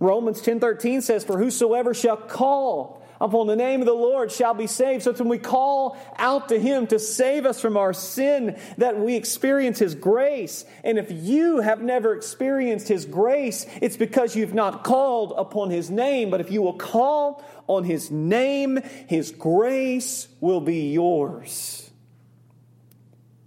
Romans 0.00 0.40
10:13 0.40 1.02
says, 1.02 1.24
For 1.24 1.38
whosoever 1.38 1.94
shall 1.94 2.16
call 2.16 3.02
upon 3.20 3.46
the 3.46 3.56
name 3.56 3.80
of 3.80 3.86
the 3.86 3.92
Lord 3.92 4.30
shall 4.30 4.54
be 4.54 4.66
saved. 4.66 5.04
So 5.04 5.10
it's 5.10 5.20
when 5.20 5.28
we 5.28 5.38
call 5.38 5.96
out 6.16 6.48
to 6.50 6.58
Him 6.58 6.86
to 6.88 6.98
save 6.98 7.46
us 7.46 7.60
from 7.60 7.76
our 7.76 7.92
sin 7.92 8.58
that 8.78 8.98
we 8.98 9.16
experience 9.16 9.78
His 9.78 9.94
grace. 9.94 10.64
And 10.84 10.98
if 10.98 11.10
you 11.10 11.60
have 11.60 11.82
never 11.82 12.14
experienced 12.14 12.88
His 12.88 13.04
grace, 13.04 13.66
it's 13.80 13.96
because 13.96 14.36
you've 14.36 14.54
not 14.54 14.84
called 14.84 15.32
upon 15.36 15.70
His 15.70 15.90
name. 15.90 16.30
But 16.30 16.40
if 16.40 16.50
you 16.50 16.62
will 16.62 16.78
call 16.78 17.44
on 17.66 17.84
His 17.84 18.10
name, 18.10 18.80
His 19.06 19.30
grace 19.30 20.28
will 20.40 20.60
be 20.60 20.92
yours. 20.92 21.90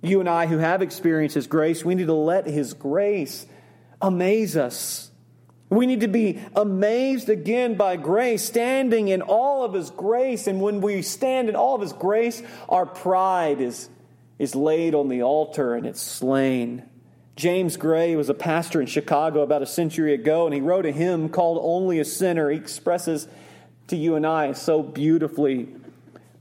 You 0.02 0.20
and 0.20 0.28
I 0.28 0.48
who 0.48 0.58
have 0.58 0.82
experienced 0.82 1.36
His 1.36 1.48
grace, 1.48 1.86
we 1.86 1.96
need 1.96 2.08
to 2.08 2.14
let 2.14 2.48
His 2.48 2.74
grace 2.74 3.46
amaze 4.02 4.58
us. 4.58 5.11
We 5.72 5.86
need 5.86 6.02
to 6.02 6.10
be 6.10 6.38
amazed 6.54 7.30
again 7.30 7.76
by 7.76 7.96
grace, 7.96 8.44
standing 8.44 9.08
in 9.08 9.22
all 9.22 9.64
of 9.64 9.74
His 9.74 9.90
grace. 9.90 10.46
And 10.48 10.62
when 10.62 10.82
we 10.82 11.02
stand 11.02 11.48
in 11.48 11.56
all 11.56 11.76
of 11.76 11.82
His 11.82 11.94
grace, 11.94 12.44
our 12.68 12.86
pride 12.86 13.62
is, 13.62 13.90
is 14.38 14.54
laid 14.54 14.94
on 14.94 15.08
the 15.08 15.24
altar 15.24 15.74
and 15.74 15.88
it's 15.88 16.02
slain. 16.02 16.84
James 17.38 17.78
Gray 17.78 18.18
was 18.18 18.28
a 18.28 18.34
pastor 18.34 18.82
in 18.82 18.88
Chicago 18.88 19.42
about 19.42 19.62
a 19.62 19.66
century 19.66 20.14
ago, 20.14 20.46
and 20.46 20.54
he 20.54 20.60
wrote 20.60 20.86
a 20.86 20.92
hymn 20.92 21.30
called 21.30 21.58
Only 21.62 22.00
a 22.00 22.06
Sinner. 22.06 22.50
He 22.50 22.58
expresses 22.58 23.30
to 23.88 23.96
you 23.96 24.16
and 24.16 24.28
I 24.28 24.52
so 24.52 24.84
beautifully 24.84 25.70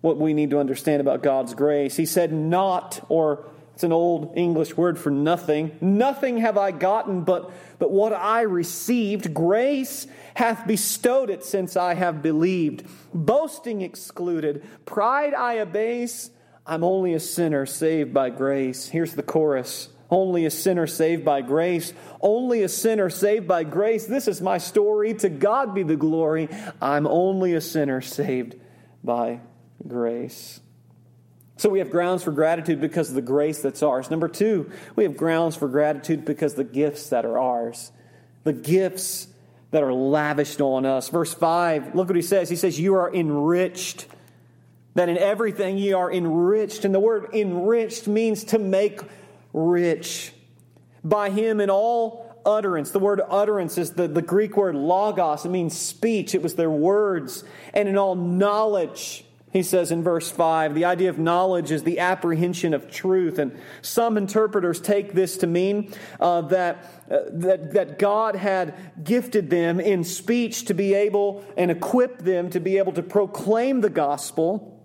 what 0.00 0.16
we 0.18 0.34
need 0.34 0.50
to 0.50 0.58
understand 0.58 1.00
about 1.00 1.22
God's 1.22 1.54
grace. 1.54 1.96
He 1.96 2.04
said, 2.04 2.32
Not, 2.32 3.06
or 3.08 3.46
it's 3.80 3.84
an 3.86 3.92
old 3.92 4.34
English 4.36 4.76
word 4.76 4.98
for 4.98 5.08
nothing, 5.08 5.74
nothing 5.80 6.36
have 6.36 6.58
I 6.58 6.70
gotten 6.70 7.22
but, 7.22 7.50
but 7.78 7.90
what 7.90 8.12
I 8.12 8.42
received. 8.42 9.32
Grace 9.32 10.06
hath 10.34 10.66
bestowed 10.66 11.30
it 11.30 11.42
since 11.46 11.78
I 11.78 11.94
have 11.94 12.20
believed. 12.20 12.84
Boasting 13.14 13.80
excluded, 13.80 14.62
pride 14.84 15.32
I 15.32 15.54
abase. 15.54 16.28
I'm 16.66 16.84
only 16.84 17.14
a 17.14 17.20
sinner 17.20 17.64
saved 17.64 18.12
by 18.12 18.28
grace. 18.28 18.86
Here's 18.86 19.14
the 19.14 19.22
chorus. 19.22 19.88
Only 20.10 20.44
a 20.44 20.50
sinner 20.50 20.86
saved 20.86 21.24
by 21.24 21.40
grace. 21.40 21.94
Only 22.20 22.62
a 22.62 22.68
sinner 22.68 23.08
saved 23.08 23.48
by 23.48 23.64
grace. 23.64 24.04
This 24.04 24.28
is 24.28 24.42
my 24.42 24.58
story. 24.58 25.14
To 25.14 25.30
God 25.30 25.74
be 25.74 25.84
the 25.84 25.96
glory. 25.96 26.50
I'm 26.82 27.06
only 27.06 27.54
a 27.54 27.62
sinner 27.62 28.02
saved 28.02 28.56
by 29.02 29.40
grace. 29.88 30.60
So 31.60 31.68
we 31.68 31.80
have 31.80 31.90
grounds 31.90 32.22
for 32.22 32.32
gratitude 32.32 32.80
because 32.80 33.10
of 33.10 33.16
the 33.16 33.20
grace 33.20 33.60
that's 33.60 33.82
ours. 33.82 34.10
Number 34.10 34.28
two, 34.28 34.72
we 34.96 35.04
have 35.04 35.14
grounds 35.14 35.56
for 35.56 35.68
gratitude 35.68 36.24
because 36.24 36.54
the 36.54 36.64
gifts 36.64 37.10
that 37.10 37.26
are 37.26 37.38
ours. 37.38 37.92
The 38.44 38.54
gifts 38.54 39.28
that 39.70 39.82
are 39.82 39.92
lavished 39.92 40.62
on 40.62 40.86
us. 40.86 41.10
Verse 41.10 41.34
5, 41.34 41.94
look 41.94 42.08
what 42.08 42.16
he 42.16 42.22
says. 42.22 42.48
He 42.48 42.56
says, 42.56 42.80
You 42.80 42.94
are 42.94 43.14
enriched. 43.14 44.06
That 44.94 45.10
in 45.10 45.18
everything 45.18 45.76
ye 45.76 45.92
are 45.92 46.10
enriched. 46.10 46.86
And 46.86 46.94
the 46.94 46.98
word 46.98 47.28
enriched 47.34 48.08
means 48.08 48.44
to 48.44 48.58
make 48.58 49.02
rich. 49.52 50.32
By 51.04 51.28
him 51.28 51.60
in 51.60 51.68
all 51.68 52.40
utterance. 52.46 52.90
The 52.90 53.00
word 53.00 53.20
utterance 53.28 53.76
is 53.76 53.92
the, 53.92 54.08
the 54.08 54.22
Greek 54.22 54.56
word 54.56 54.76
logos. 54.76 55.44
It 55.44 55.50
means 55.50 55.76
speech. 55.76 56.34
It 56.34 56.40
was 56.40 56.54
their 56.54 56.70
words. 56.70 57.44
And 57.74 57.86
in 57.86 57.98
all 57.98 58.14
knowledge. 58.14 59.26
He 59.52 59.64
says 59.64 59.90
in 59.90 60.04
verse 60.04 60.30
5, 60.30 60.74
the 60.74 60.84
idea 60.84 61.10
of 61.10 61.18
knowledge 61.18 61.72
is 61.72 61.82
the 61.82 61.98
apprehension 61.98 62.72
of 62.72 62.88
truth. 62.88 63.38
And 63.38 63.58
some 63.82 64.16
interpreters 64.16 64.80
take 64.80 65.12
this 65.12 65.38
to 65.38 65.48
mean 65.48 65.92
uh, 66.20 66.42
that, 66.42 67.04
uh, 67.10 67.18
that, 67.32 67.72
that 67.72 67.98
God 67.98 68.36
had 68.36 68.74
gifted 69.02 69.50
them 69.50 69.80
in 69.80 70.04
speech 70.04 70.66
to 70.66 70.74
be 70.74 70.94
able 70.94 71.44
and 71.56 71.70
equipped 71.70 72.24
them 72.24 72.50
to 72.50 72.60
be 72.60 72.78
able 72.78 72.92
to 72.92 73.02
proclaim 73.02 73.80
the 73.80 73.90
gospel. 73.90 74.80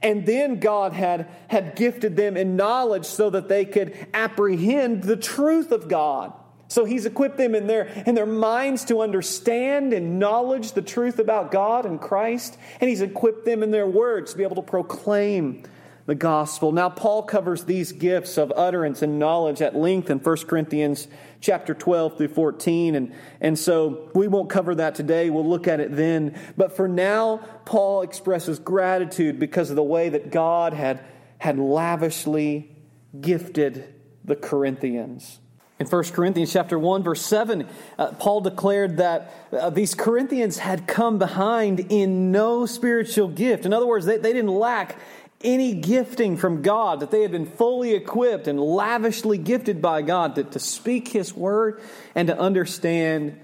And 0.00 0.24
then 0.24 0.60
God 0.60 0.92
had, 0.92 1.28
had 1.48 1.74
gifted 1.74 2.16
them 2.16 2.36
in 2.36 2.54
knowledge 2.54 3.06
so 3.06 3.30
that 3.30 3.48
they 3.48 3.64
could 3.64 3.96
apprehend 4.14 5.02
the 5.02 5.16
truth 5.16 5.72
of 5.72 5.88
God. 5.88 6.32
So 6.74 6.84
he's 6.84 7.06
equipped 7.06 7.36
them 7.36 7.54
in 7.54 7.68
their, 7.68 7.84
in 8.04 8.16
their 8.16 8.26
minds 8.26 8.84
to 8.86 9.00
understand 9.00 9.92
and 9.92 10.18
knowledge 10.18 10.72
the 10.72 10.82
truth 10.82 11.20
about 11.20 11.52
God 11.52 11.86
and 11.86 12.00
Christ. 12.00 12.58
And 12.80 12.90
he's 12.90 13.00
equipped 13.00 13.44
them 13.44 13.62
in 13.62 13.70
their 13.70 13.86
words 13.86 14.32
to 14.32 14.36
be 14.36 14.42
able 14.42 14.56
to 14.56 14.62
proclaim 14.62 15.62
the 16.06 16.16
gospel. 16.16 16.72
Now, 16.72 16.90
Paul 16.90 17.22
covers 17.22 17.62
these 17.62 17.92
gifts 17.92 18.38
of 18.38 18.52
utterance 18.56 19.02
and 19.02 19.20
knowledge 19.20 19.62
at 19.62 19.76
length 19.76 20.10
in 20.10 20.18
1 20.18 20.36
Corinthians 20.48 21.06
chapter 21.40 21.74
12 21.74 22.18
through 22.18 22.34
14. 22.34 22.96
And, 22.96 23.14
and 23.40 23.56
so 23.56 24.10
we 24.12 24.26
won't 24.26 24.50
cover 24.50 24.74
that 24.74 24.96
today. 24.96 25.30
We'll 25.30 25.48
look 25.48 25.68
at 25.68 25.78
it 25.78 25.94
then. 25.94 26.36
But 26.56 26.74
for 26.74 26.88
now, 26.88 27.36
Paul 27.66 28.02
expresses 28.02 28.58
gratitude 28.58 29.38
because 29.38 29.70
of 29.70 29.76
the 29.76 29.84
way 29.84 30.08
that 30.08 30.32
God 30.32 30.72
had, 30.72 31.04
had 31.38 31.56
lavishly 31.56 32.76
gifted 33.20 33.94
the 34.24 34.34
Corinthians. 34.34 35.38
In 35.80 35.86
1 35.86 36.04
Corinthians 36.04 36.52
chapter 36.52 36.78
1 36.78 37.02
verse 37.02 37.24
7, 37.26 37.66
uh, 37.98 38.12
Paul 38.12 38.42
declared 38.42 38.98
that 38.98 39.34
uh, 39.52 39.70
these 39.70 39.94
Corinthians 39.94 40.58
had 40.58 40.86
come 40.86 41.18
behind 41.18 41.80
in 41.90 42.30
no 42.30 42.64
spiritual 42.64 43.28
gift. 43.28 43.66
In 43.66 43.72
other 43.72 43.86
words, 43.86 44.06
they, 44.06 44.18
they 44.18 44.32
didn't 44.32 44.54
lack 44.54 44.96
any 45.42 45.74
gifting 45.74 46.36
from 46.36 46.62
God, 46.62 47.00
that 47.00 47.10
they 47.10 47.22
had 47.22 47.30
been 47.30 47.46
fully 47.46 47.92
equipped 47.94 48.48
and 48.48 48.58
lavishly 48.58 49.36
gifted 49.36 49.82
by 49.82 50.00
God 50.00 50.36
to, 50.36 50.44
to 50.44 50.58
speak 50.58 51.08
His 51.08 51.34
word 51.34 51.82
and 52.14 52.28
to 52.28 52.38
understand 52.38 53.38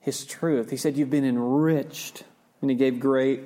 His 0.00 0.26
truth. 0.26 0.70
He 0.70 0.76
said, 0.76 0.96
You've 0.96 1.10
been 1.10 1.24
enriched. 1.24 2.24
And 2.60 2.70
he 2.70 2.76
gave 2.76 2.98
great 2.98 3.42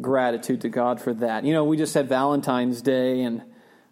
gratitude 0.00 0.62
to 0.62 0.68
God 0.68 1.00
for 1.00 1.14
that. 1.14 1.44
You 1.44 1.52
know, 1.52 1.64
we 1.64 1.76
just 1.76 1.94
had 1.94 2.08
Valentine's 2.08 2.82
Day, 2.82 3.22
and 3.22 3.42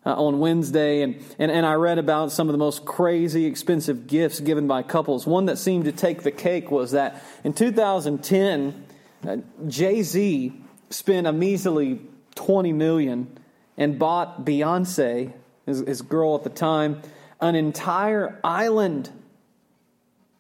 uh, 0.07 0.15
on 0.15 0.39
Wednesday, 0.39 1.03
and, 1.03 1.23
and, 1.39 1.51
and 1.51 1.67
I 1.67 1.75
read 1.75 1.99
about 1.99 2.33
some 2.33 2.49
of 2.49 2.53
the 2.53 2.59
most 2.59 2.85
crazy, 2.85 3.47
expensive 3.47 4.07
gifts 4.07 4.41
given 4.41 4.67
by 4.67 4.83
couples. 4.83 5.27
One 5.27 5.47
that 5.47 5.59
seemed 5.59 5.85
to 5.87 5.93
take 5.93 6.23
the 6.23 6.31
cake 6.31 6.71
was 6.71 6.93
that 6.93 7.23
in 7.45 7.53
2010, 7.53 8.87
uh, 9.27 9.37
Jay 9.67 10.03
Z 10.03 10.53
spent 10.91 11.27
a 11.27 11.33
measly 11.33 12.01
20 12.37 12.73
million 12.73 13.39
and 13.77 13.99
bought 13.99 14.45
Beyonce, 14.45 15.33
his, 15.67 15.81
his 15.81 16.03
girl 16.03 16.37
at 16.37 16.45
the 16.45 16.51
time, 16.51 17.03
an 17.41 17.55
entire 17.55 18.41
island 18.43 19.11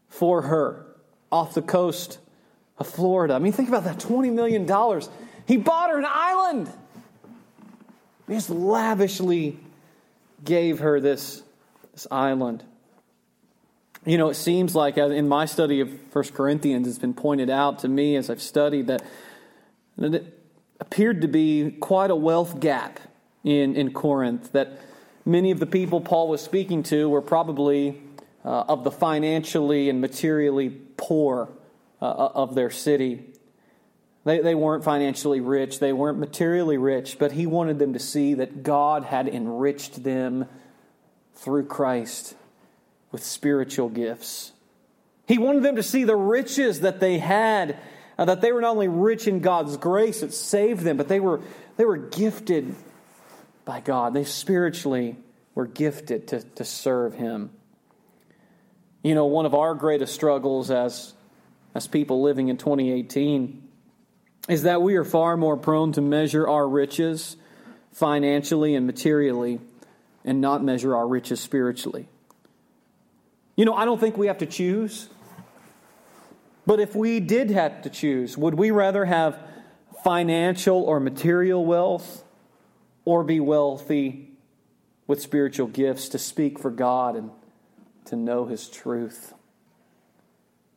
for 0.08 0.42
her 0.42 0.86
off 1.30 1.54
the 1.54 1.62
coast 1.62 2.18
of 2.78 2.86
Florida. 2.86 3.34
I 3.34 3.38
mean, 3.38 3.52
think 3.52 3.68
about 3.68 3.84
that 3.84 3.98
$20 3.98 4.32
million. 4.32 4.62
He 5.46 5.56
bought 5.56 5.90
her 5.90 5.98
an 5.98 6.06
island. 6.08 6.70
He 8.28 8.34
just 8.34 8.50
lavishly 8.50 9.58
gave 10.44 10.80
her 10.80 11.00
this, 11.00 11.42
this 11.92 12.06
island. 12.10 12.62
You 14.04 14.18
know, 14.18 14.28
it 14.28 14.34
seems 14.34 14.74
like 14.74 14.96
in 14.96 15.28
my 15.28 15.46
study 15.46 15.80
of 15.80 15.90
1 16.14 16.24
Corinthians, 16.34 16.86
it's 16.86 16.98
been 16.98 17.14
pointed 17.14 17.50
out 17.50 17.80
to 17.80 17.88
me 17.88 18.16
as 18.16 18.30
I've 18.30 18.42
studied 18.42 18.86
that, 18.86 19.02
that 19.96 20.14
it 20.14 20.40
appeared 20.78 21.22
to 21.22 21.28
be 21.28 21.72
quite 21.80 22.10
a 22.10 22.16
wealth 22.16 22.60
gap 22.60 23.00
in, 23.44 23.74
in 23.74 23.92
Corinth, 23.92 24.52
that 24.52 24.78
many 25.24 25.50
of 25.50 25.58
the 25.58 25.66
people 25.66 26.00
Paul 26.00 26.28
was 26.28 26.42
speaking 26.42 26.82
to 26.84 27.08
were 27.08 27.22
probably 27.22 28.00
uh, 28.44 28.64
of 28.68 28.84
the 28.84 28.90
financially 28.90 29.88
and 29.88 30.00
materially 30.00 30.70
poor 30.96 31.48
uh, 32.00 32.04
of 32.04 32.54
their 32.54 32.70
city. 32.70 33.24
They, 34.28 34.40
they 34.40 34.54
weren't 34.54 34.84
financially 34.84 35.40
rich, 35.40 35.78
they 35.78 35.94
weren't 35.94 36.18
materially 36.18 36.76
rich, 36.76 37.18
but 37.18 37.32
he 37.32 37.46
wanted 37.46 37.78
them 37.78 37.94
to 37.94 37.98
see 37.98 38.34
that 38.34 38.62
God 38.62 39.04
had 39.04 39.26
enriched 39.26 40.04
them 40.04 40.44
through 41.36 41.64
Christ 41.64 42.34
with 43.10 43.24
spiritual 43.24 43.88
gifts. 43.88 44.52
He 45.26 45.38
wanted 45.38 45.62
them 45.62 45.76
to 45.76 45.82
see 45.82 46.04
the 46.04 46.14
riches 46.14 46.80
that 46.80 47.00
they 47.00 47.16
had, 47.16 47.78
uh, 48.18 48.26
that 48.26 48.42
they 48.42 48.52
were 48.52 48.60
not 48.60 48.72
only 48.72 48.86
rich 48.86 49.26
in 49.26 49.40
God's 49.40 49.78
grace 49.78 50.20
that 50.20 50.34
saved 50.34 50.82
them, 50.82 50.98
but 50.98 51.08
they 51.08 51.20
were, 51.20 51.40
they 51.78 51.86
were 51.86 51.96
gifted 51.96 52.74
by 53.64 53.80
God. 53.80 54.12
They 54.12 54.24
spiritually 54.24 55.16
were 55.54 55.66
gifted 55.66 56.28
to, 56.28 56.42
to 56.42 56.66
serve 56.66 57.14
Him. 57.14 57.48
You 59.02 59.14
know, 59.14 59.24
one 59.24 59.46
of 59.46 59.54
our 59.54 59.74
greatest 59.74 60.12
struggles 60.12 60.70
as, 60.70 61.14
as 61.74 61.86
people 61.86 62.20
living 62.20 62.48
in 62.48 62.58
2018 62.58 63.67
is 64.48 64.62
that 64.62 64.80
we 64.80 64.96
are 64.96 65.04
far 65.04 65.36
more 65.36 65.56
prone 65.56 65.92
to 65.92 66.00
measure 66.00 66.48
our 66.48 66.66
riches 66.66 67.36
financially 67.92 68.74
and 68.74 68.86
materially 68.86 69.60
and 70.24 70.40
not 70.40 70.64
measure 70.64 70.96
our 70.96 71.06
riches 71.06 71.40
spiritually. 71.40 72.08
You 73.56 73.64
know, 73.64 73.74
I 73.74 73.84
don't 73.84 74.00
think 74.00 74.16
we 74.16 74.28
have 74.28 74.38
to 74.38 74.46
choose. 74.46 75.08
But 76.66 76.80
if 76.80 76.94
we 76.94 77.20
did 77.20 77.50
have 77.50 77.82
to 77.82 77.90
choose, 77.90 78.36
would 78.36 78.54
we 78.54 78.70
rather 78.70 79.04
have 79.04 79.38
financial 80.04 80.82
or 80.82 81.00
material 81.00 81.64
wealth 81.64 82.24
or 83.04 83.24
be 83.24 83.40
wealthy 83.40 84.30
with 85.06 85.20
spiritual 85.20 85.66
gifts 85.66 86.10
to 86.10 86.18
speak 86.18 86.58
for 86.58 86.70
God 86.70 87.16
and 87.16 87.30
to 88.06 88.16
know 88.16 88.46
His 88.46 88.68
truth? 88.68 89.32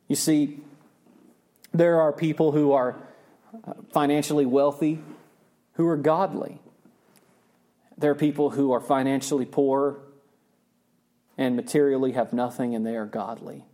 You 0.08 0.16
see, 0.16 0.62
there 1.74 2.00
are 2.02 2.12
people 2.12 2.52
who 2.52 2.72
are 2.72 2.96
financially 3.92 4.46
wealthy 4.46 5.00
who 5.74 5.88
are 5.88 5.98
godly. 5.98 6.60
There 7.98 8.12
are 8.12 8.16
people 8.16 8.52
who 8.52 8.72
are 8.72 8.82
financially 8.82 9.46
poor 9.46 10.00
and 11.38 11.56
materially 11.56 12.14
have 12.14 12.34
nothing 12.34 12.76
and 12.76 12.86
they 12.86 12.96
are 12.96 13.06
godly. 13.06 13.66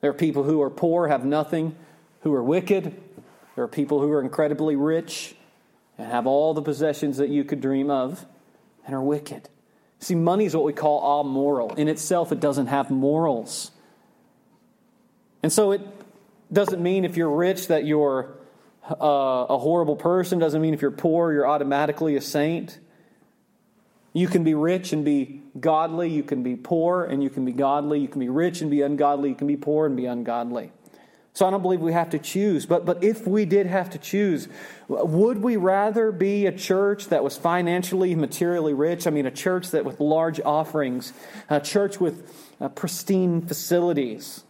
There 0.00 0.10
are 0.10 0.14
people 0.14 0.42
who 0.42 0.60
are 0.62 0.70
poor, 0.70 1.08
have 1.08 1.24
nothing, 1.24 1.76
who 2.20 2.34
are 2.34 2.42
wicked. 2.42 3.00
There 3.54 3.64
are 3.64 3.68
people 3.68 4.00
who 4.00 4.10
are 4.12 4.20
incredibly 4.20 4.76
rich 4.76 5.34
and 5.98 6.10
have 6.10 6.26
all 6.26 6.54
the 6.54 6.62
possessions 6.62 7.18
that 7.18 7.28
you 7.28 7.44
could 7.44 7.60
dream 7.60 7.90
of 7.90 8.24
and 8.86 8.94
are 8.94 9.02
wicked. 9.02 9.48
See, 10.00 10.14
money 10.16 10.46
is 10.46 10.56
what 10.56 10.64
we 10.64 10.72
call 10.72 11.20
amoral. 11.20 11.74
In 11.74 11.86
itself, 11.86 12.32
it 12.32 12.40
doesn't 12.40 12.66
have 12.66 12.90
morals. 12.90 13.70
And 15.42 15.52
so 15.52 15.72
it 15.72 15.82
doesn't 16.52 16.82
mean 16.82 17.04
if 17.04 17.16
you're 17.16 17.30
rich 17.30 17.68
that 17.68 17.84
you're 17.84 18.34
uh, 18.90 19.46
a 19.48 19.58
horrible 19.58 19.96
person 19.96 20.38
doesn't 20.38 20.60
mean 20.60 20.74
if 20.74 20.82
you're 20.82 20.90
poor, 20.90 21.32
you're 21.32 21.46
automatically 21.46 22.16
a 22.16 22.20
saint. 22.20 22.78
You 24.12 24.28
can 24.28 24.44
be 24.44 24.54
rich 24.54 24.92
and 24.92 25.04
be 25.04 25.42
godly. 25.58 26.10
You 26.10 26.22
can 26.22 26.42
be 26.42 26.56
poor 26.56 27.04
and 27.04 27.22
you 27.22 27.30
can 27.30 27.44
be 27.44 27.52
godly. 27.52 28.00
You 28.00 28.08
can 28.08 28.20
be 28.20 28.28
rich 28.28 28.60
and 28.60 28.70
be 28.70 28.82
ungodly. 28.82 29.30
You 29.30 29.34
can 29.34 29.46
be 29.46 29.56
poor 29.56 29.86
and 29.86 29.96
be 29.96 30.06
ungodly. 30.06 30.72
So 31.34 31.46
I 31.46 31.50
don't 31.50 31.62
believe 31.62 31.80
we 31.80 31.94
have 31.94 32.10
to 32.10 32.18
choose. 32.18 32.66
But, 32.66 32.84
but 32.84 33.02
if 33.02 33.26
we 33.26 33.46
did 33.46 33.66
have 33.66 33.88
to 33.90 33.98
choose, 33.98 34.48
would 34.88 35.38
we 35.38 35.56
rather 35.56 36.12
be 36.12 36.44
a 36.44 36.52
church 36.52 37.08
that 37.08 37.24
was 37.24 37.38
financially, 37.38 38.14
materially 38.14 38.74
rich? 38.74 39.06
I 39.06 39.10
mean, 39.10 39.24
a 39.24 39.30
church 39.30 39.70
that 39.70 39.86
with 39.86 39.98
large 39.98 40.40
offerings, 40.40 41.14
a 41.48 41.58
church 41.58 41.98
with 41.98 42.52
uh, 42.60 42.68
pristine 42.68 43.40
facilities? 43.40 44.44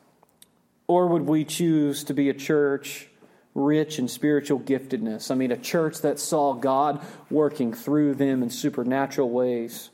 Or 0.89 1.07
would 1.07 1.23
we 1.23 1.45
choose 1.45 2.03
to 2.05 2.15
be 2.15 2.29
a 2.29 2.35
church 2.35 3.09
rich 3.55 3.99
in 3.99 4.09
spiritual 4.09 4.61
giftedness. 4.61 5.31
I 5.31 5.35
mean, 5.35 5.53
a 5.53 5.57
church 5.57 5.99
that 6.01 6.19
saw 6.19 6.55
God 6.55 7.05
working 7.31 7.73
through 7.73 8.15
them 8.15 8.43
in 8.43 8.51
supernatural 8.51 9.31
ways. 9.31 9.91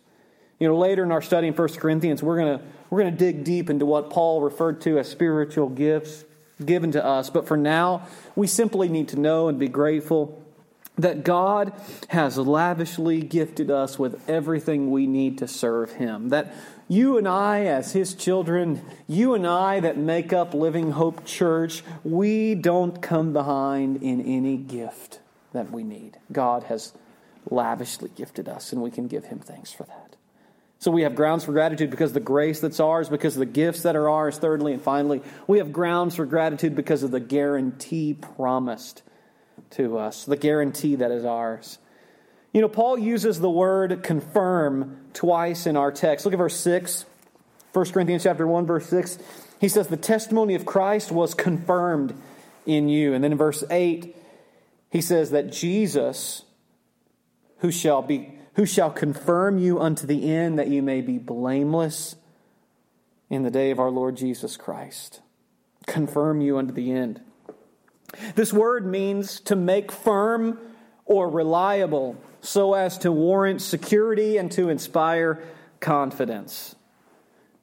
You 0.59 0.69
know, 0.69 0.77
later 0.77 1.05
in 1.05 1.13
our 1.13 1.23
study 1.23 1.49
in 1.49 1.55
1 1.55 1.69
Corinthians, 1.75 2.23
we're 2.23 2.39
going 2.39 2.59
to 2.59 2.65
we're 2.91 3.03
going 3.03 3.13
to 3.13 3.19
dig 3.19 3.45
deep 3.45 3.69
into 3.69 3.85
what 3.85 4.11
Paul 4.11 4.41
referred 4.41 4.81
to 4.83 4.99
as 4.99 5.09
spiritual 5.09 5.69
gifts 5.69 6.25
given 6.65 6.93
to 6.93 7.05
us. 7.05 7.31
But 7.31 7.47
for 7.47 7.57
now, 7.57 8.07
we 8.35 8.47
simply 8.47 8.89
need 8.89 9.09
to 9.09 9.21
know 9.21 9.49
and 9.49 9.59
be 9.59 9.69
grateful 9.69 10.43
that 10.97 11.23
God 11.23 11.73
has 12.09 12.39
lavishly 12.39 13.23
gifted 13.23 13.71
us 13.71 13.99
with 13.99 14.29
everything 14.29 14.91
we 14.91 15.07
need 15.07 15.39
to 15.39 15.49
serve 15.49 15.93
Him. 15.93 16.31
That 16.31 16.53
you 16.89 17.19
and 17.19 17.29
I, 17.29 17.65
as 17.67 17.93
His 17.93 18.15
children, 18.15 18.83
you 19.07 19.35
and 19.35 19.47
I 19.47 19.81
that 19.81 19.97
make 19.97 20.33
up 20.33 20.55
Living 20.55 20.93
Hope 20.93 21.25
Church, 21.25 21.83
we 22.03 22.55
don't 22.55 23.01
come 23.01 23.33
behind 23.33 24.03
in 24.03 24.21
any 24.21 24.57
gift 24.57 25.21
that 25.53 25.71
we 25.71 25.83
need. 25.85 26.19
God 26.33 26.65
has 26.65 26.93
lavishly 27.51 28.11
gifted 28.17 28.49
us, 28.49 28.73
and 28.73 28.83
we 28.83 28.91
can 28.91 29.07
give 29.07 29.27
Him 29.27 29.39
thanks 29.39 29.73
for 29.73 29.85
that. 29.85 30.17
So 30.81 30.91
we 30.91 31.03
have 31.03 31.17
grounds 31.17 31.45
for 31.45 31.53
gratitude 31.53 31.91
because 31.91 32.13
the 32.13 32.21
grace 32.21 32.61
that's 32.61 32.79
ours, 32.79 33.09
because 33.09 33.35
of 33.35 33.41
the 33.41 33.47
gifts 33.47 33.83
that 33.83 33.97
are 33.97 34.09
ours. 34.09 34.39
Thirdly 34.39 34.73
and 34.73 34.81
finally, 34.81 35.23
we 35.49 35.59
have 35.59 35.73
grounds 35.73 36.15
for 36.15 36.25
gratitude 36.25 36.77
because 36.77 37.03
of 37.03 37.11
the 37.11 37.21
guarantee 37.21 38.15
promised 38.15 39.03
to 39.71 39.99
us, 39.99 40.25
the 40.25 40.37
guarantee 40.37 40.95
that 40.95 41.11
is 41.11 41.25
ours. 41.25 41.79
You 42.53 42.63
know, 42.63 42.69
Paul 42.69 42.99
uses 42.99 43.41
the 43.41 43.51
word 43.51 44.03
confirm 44.03 44.99
twice 45.13 45.67
in 45.67 45.77
our 45.77 45.93
text. 45.93 46.25
Look 46.25 46.35
at 46.35 46.39
verse 46.39 46.59
6. 46.61 47.05
1 47.73 47.87
Corinthians 47.91 48.23
chapter 48.23 48.47
1 48.47 48.67
verse 48.67 48.87
6. 48.87 49.19
He 49.61 49.69
says 49.69 49.89
the 49.89 49.97
testimony 49.97 50.55
of 50.55 50.65
Christ 50.65 51.13
was 51.13 51.35
confirmed 51.35 52.15
in 52.65 52.89
you. 52.89 53.15
And 53.15 53.23
then 53.23 53.33
in 53.33 53.39
verse 53.39 53.65
8 53.71 54.17
he 54.91 55.01
says 55.01 55.31
that 55.31 55.53
Jesus 55.53 56.43
who 57.59 57.71
shall 57.71 58.03
be 58.03 58.35
who 58.55 58.67
shall 58.67 58.91
confirm 58.91 59.59
you 59.59 59.81
unto 59.81 60.07
the 60.07 60.33
end 60.33 60.59
that 60.59 60.69
you 60.69 60.83
may 60.83 61.01
be 61.01 61.19
blameless 61.19 62.17
in 63.31 63.43
the 63.43 63.51
day 63.51 63.71
of 63.71 63.79
our 63.79 63.91
Lord 63.91 64.17
Jesus 64.17 64.57
Christ. 64.57 65.21
Confirm 65.87 66.41
you 66.41 66.59
unto 66.59 66.73
the 66.73 66.91
end. 66.91 67.21
This 68.35 68.53
word 68.53 68.87
means 68.87 69.39
to 69.41 69.55
make 69.55 69.93
firm 69.93 70.59
or 71.09 71.29
reliable 71.29 72.17
so 72.41 72.75
as 72.75 72.99
to 72.99 73.11
warrant 73.11 73.61
security 73.61 74.37
and 74.37 74.53
to 74.53 74.69
inspire 74.69 75.43
confidence. 75.81 76.77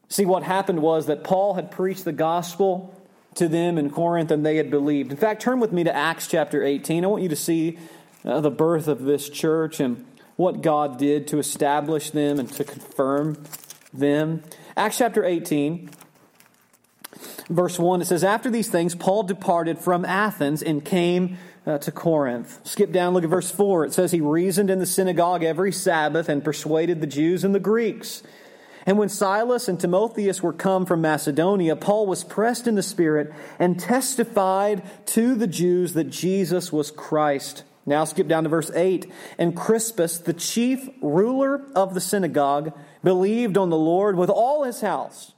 See, 0.10 0.26
what 0.26 0.44
happened 0.44 0.82
was 0.82 1.06
that 1.06 1.24
Paul 1.24 1.54
had 1.54 1.72
preached 1.72 2.06
the 2.06 2.12
gospel 2.12 2.94
to 3.36 3.48
them 3.48 3.78
in 3.78 3.90
Corinth 3.90 4.32
and 4.32 4.46
they 4.46 4.58
had 4.58 4.70
believed. 4.70 5.12
In 5.12 5.18
fact, 5.18 5.42
turn 5.42 5.60
with 5.60 5.72
me 5.72 5.84
to 5.84 5.96
Acts 5.96 6.28
chapter 6.28 6.64
18. 6.64 7.04
I 7.04 7.08
want 7.08 7.24
you 7.24 7.30
to 7.30 7.36
see 7.36 7.78
uh, 8.24 8.42
the 8.42 8.52
birth 8.52 8.88
of 8.88 9.04
this 9.04 9.30
church 9.30 9.80
and 9.80 10.06
what 10.36 10.62
God 10.62 10.98
did 10.98 11.28
to 11.28 11.40
establish 11.40 12.12
them 12.12 12.40
and 12.40 12.52
to 12.54 12.64
confirm 12.64 13.42
them. 13.94 14.44
Acts 14.76 14.98
chapter 14.98 15.24
18, 15.24 15.90
verse 17.50 17.80
1, 17.80 18.02
it 18.02 18.06
says, 18.06 18.24
After 18.24 18.50
these 18.50 18.70
things, 18.70 18.96
Paul 18.96 19.24
departed 19.24 19.80
from 19.80 20.04
Athens 20.04 20.62
and 20.62 20.84
came 20.84 21.38
uh, 21.66 21.78
to 21.80 21.92
Corinth. 21.92 22.60
Skip 22.64 22.92
down, 22.92 23.14
look 23.14 23.24
at 23.24 23.30
verse 23.30 23.52
4. 23.52 23.86
It 23.86 23.94
says, 23.94 24.12
He 24.12 24.22
reasoned 24.22 24.70
in 24.70 24.80
the 24.80 24.86
synagogue 24.86 25.44
every 25.44 25.72
Sabbath 25.72 26.30
and 26.30 26.44
persuaded 26.44 27.02
the 27.02 27.08
Jews 27.08 27.44
and 27.44 27.56
the 27.56 27.60
Greeks. 27.60 28.24
And 28.86 29.00
when 29.00 29.10
Silas 29.10 29.68
and 29.68 29.80
Timotheus 29.80 30.44
were 30.44 30.54
come 30.54 30.86
from 30.86 31.02
Macedonia, 31.02 31.76
Paul 31.76 32.06
was 32.06 32.24
pressed 32.24 32.68
in 32.68 32.76
the 32.76 32.84
Spirit 32.84 33.34
and 33.58 33.80
testified 33.80 34.84
to 35.08 35.34
the 35.34 35.48
Jews 35.48 35.94
that 35.94 36.12
Jesus 36.12 36.72
was 36.72 36.92
Christ 36.92 37.64
Now 37.88 38.04
skip 38.06 38.28
down 38.28 38.44
to 38.44 38.50
verse 38.50 38.72
8. 38.74 39.12
And 39.38 39.56
Crispus, 39.56 40.18
the 40.18 40.34
chief 40.34 40.88
ruler 41.02 41.66
of 41.76 41.94
the 41.94 42.02
synagogue, 42.02 42.74
believed 43.04 43.58
on 43.58 43.70
the 43.70 43.78
Lord 43.78 44.18
with 44.18 44.30
all 44.30 44.64
his 44.64 44.82
house. 44.82 45.34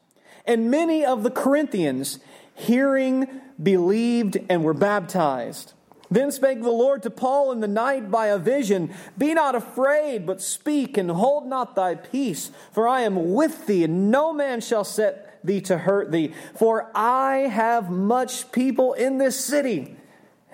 And 0.45 0.71
many 0.71 1.05
of 1.05 1.23
the 1.23 1.31
Corinthians, 1.31 2.19
hearing, 2.53 3.27
believed 3.61 4.37
and 4.49 4.63
were 4.63 4.73
baptized. 4.73 5.73
Then 6.09 6.31
spake 6.31 6.61
the 6.61 6.69
Lord 6.69 7.03
to 7.03 7.09
Paul 7.09 7.51
in 7.51 7.59
the 7.59 7.67
night 7.67 8.09
by 8.09 8.27
a 8.27 8.37
vision 8.37 8.93
Be 9.17 9.33
not 9.33 9.55
afraid, 9.55 10.25
but 10.25 10.41
speak, 10.41 10.97
and 10.97 11.11
hold 11.11 11.47
not 11.47 11.75
thy 11.75 11.95
peace, 11.95 12.51
for 12.71 12.87
I 12.87 13.01
am 13.01 13.33
with 13.33 13.67
thee, 13.67 13.83
and 13.83 14.09
no 14.09 14.31
man 14.31 14.61
shall 14.61 14.83
set 14.83 15.39
thee 15.43 15.61
to 15.61 15.79
hurt 15.79 16.11
thee. 16.11 16.33
For 16.55 16.89
I 16.95 17.47
have 17.47 17.89
much 17.89 18.51
people 18.51 18.93
in 18.93 19.17
this 19.17 19.39
city. 19.39 19.95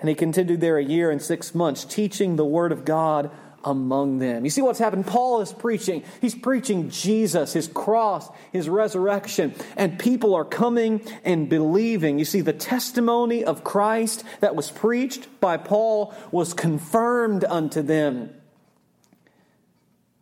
And 0.00 0.08
he 0.08 0.14
continued 0.14 0.60
there 0.60 0.76
a 0.76 0.84
year 0.84 1.10
and 1.10 1.22
six 1.22 1.54
months, 1.54 1.84
teaching 1.84 2.36
the 2.36 2.44
word 2.44 2.72
of 2.72 2.84
God 2.84 3.30
among 3.64 4.18
them. 4.18 4.44
You 4.44 4.50
see 4.50 4.62
what's 4.62 4.78
happened? 4.78 5.06
Paul 5.06 5.40
is 5.40 5.52
preaching. 5.52 6.04
He's 6.20 6.34
preaching 6.34 6.90
Jesus, 6.90 7.52
his 7.52 7.68
cross, 7.68 8.28
his 8.52 8.68
resurrection, 8.68 9.54
and 9.76 9.98
people 9.98 10.34
are 10.34 10.44
coming 10.44 11.00
and 11.24 11.48
believing. 11.48 12.18
You 12.18 12.24
see, 12.24 12.40
the 12.40 12.52
testimony 12.52 13.44
of 13.44 13.64
Christ 13.64 14.24
that 14.40 14.54
was 14.54 14.70
preached 14.70 15.28
by 15.40 15.56
Paul 15.56 16.14
was 16.30 16.54
confirmed 16.54 17.44
unto 17.44 17.82
them. 17.82 18.30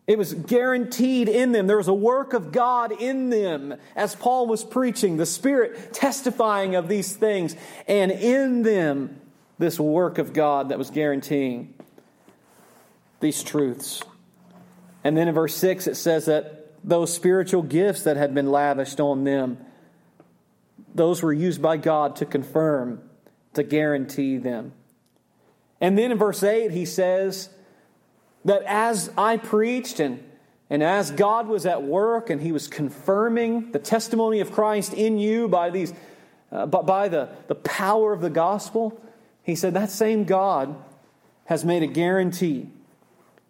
It 0.05 0.17
was 0.17 0.33
guaranteed 0.33 1.29
in 1.29 1.53
them. 1.53 1.67
There 1.67 1.77
was 1.77 1.87
a 1.87 1.93
work 1.93 2.33
of 2.33 2.51
God 2.51 2.91
in 2.91 3.29
them 3.29 3.75
as 3.95 4.15
Paul 4.15 4.47
was 4.47 4.63
preaching, 4.63 5.15
the 5.15 5.25
Spirit 5.25 5.93
testifying 5.93 6.75
of 6.75 6.89
these 6.89 7.15
things, 7.15 7.55
and 7.87 8.11
in 8.11 8.63
them, 8.63 9.21
this 9.59 9.79
work 9.79 10.17
of 10.17 10.33
God 10.33 10.69
that 10.69 10.77
was 10.77 10.89
guaranteeing 10.89 11.73
these 13.23 13.41
truths. 13.41 14.03
And 15.03 15.17
then 15.17 15.27
in 15.27 15.33
verse 15.33 15.55
6, 15.55 15.87
it 15.87 15.95
says 15.95 16.25
that 16.25 16.75
those 16.83 17.11
spiritual 17.11 17.63
gifts 17.63 18.03
that 18.03 18.17
had 18.17 18.35
been 18.35 18.51
lavished 18.51 18.99
on 18.99 19.23
them, 19.23 19.57
those 20.93 21.23
were 21.23 21.33
used 21.33 21.61
by 21.61 21.77
God 21.77 22.17
to 22.17 22.25
confirm, 22.25 23.01
to 23.53 23.63
guarantee 23.63 24.37
them. 24.37 24.73
And 25.81 25.97
then 25.97 26.11
in 26.11 26.17
verse 26.17 26.43
8, 26.43 26.71
he 26.71 26.85
says 26.85 27.49
that 28.45 28.61
as 28.63 29.09
I 29.17 29.37
preached 29.37 29.99
and, 29.99 30.21
and 30.69 30.83
as 30.83 31.09
God 31.09 31.47
was 31.47 31.65
at 31.65 31.81
work 31.81 32.29
and 32.29 32.41
he 32.41 32.51
was 32.51 32.67
confirming 32.67 33.71
the 33.71 33.79
testimony 33.79 34.41
of 34.41 34.51
Christ 34.51 34.93
in 34.93 35.17
you 35.17 35.47
by, 35.47 35.69
these, 35.69 35.93
uh, 36.51 36.65
by 36.65 37.07
the, 37.07 37.29
the 37.47 37.55
power 37.55 38.11
of 38.11 38.21
the 38.21 38.29
gospel, 38.29 39.01
he 39.43 39.55
said 39.55 39.73
that 39.75 39.91
same 39.91 40.25
God 40.25 40.75
has 41.45 41.63
made 41.63 41.83
a 41.83 41.87
guarantee 41.87 42.69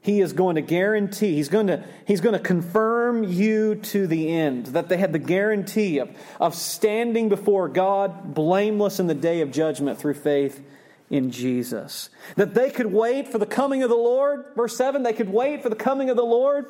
he 0.03 0.19
is 0.19 0.33
going 0.33 0.55
to 0.55 0.61
guarantee, 0.61 1.35
he's 1.35 1.47
going 1.47 1.67
to, 1.67 1.81
he's 2.05 2.19
going 2.19 2.33
to 2.33 2.39
confirm 2.39 3.23
you 3.23 3.75
to 3.75 4.05
the 4.05 4.29
end, 4.31 4.67
that 4.67 4.89
they 4.89 4.97
had 4.97 5.13
the 5.13 5.19
guarantee 5.19 5.99
of, 5.99 6.09
of 6.41 6.55
standing 6.55 7.29
before 7.29 7.69
God 7.69 8.35
blameless 8.35 8.99
in 8.99 9.07
the 9.07 9.15
day 9.15 9.39
of 9.39 9.49
judgment 9.49 9.97
through 9.97 10.15
faith 10.15 10.61
in 11.09 11.31
Jesus. 11.31 12.09
That 12.35 12.53
they 12.53 12.69
could 12.69 12.87
wait 12.87 13.29
for 13.29 13.37
the 13.37 13.45
coming 13.45 13.81
of 13.81 13.89
the 13.89 13.95
Lord. 13.95 14.43
Verse 14.57 14.75
7 14.75 15.03
they 15.03 15.13
could 15.13 15.29
wait 15.29 15.63
for 15.63 15.69
the 15.69 15.75
coming 15.75 16.09
of 16.09 16.17
the 16.17 16.25
Lord 16.25 16.65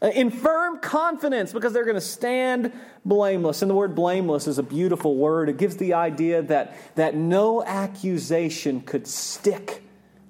uh, 0.00 0.06
in 0.06 0.30
firm 0.30 0.80
confidence 0.80 1.52
because 1.52 1.74
they're 1.74 1.84
going 1.84 1.94
to 1.94 2.00
stand 2.00 2.72
blameless. 3.04 3.60
And 3.60 3.70
the 3.70 3.74
word 3.74 3.94
blameless 3.94 4.46
is 4.46 4.58
a 4.58 4.62
beautiful 4.62 5.14
word. 5.14 5.50
It 5.50 5.58
gives 5.58 5.76
the 5.76 5.92
idea 5.92 6.40
that, 6.40 6.74
that 6.94 7.16
no 7.16 7.62
accusation 7.62 8.80
could 8.80 9.06
stick 9.06 9.82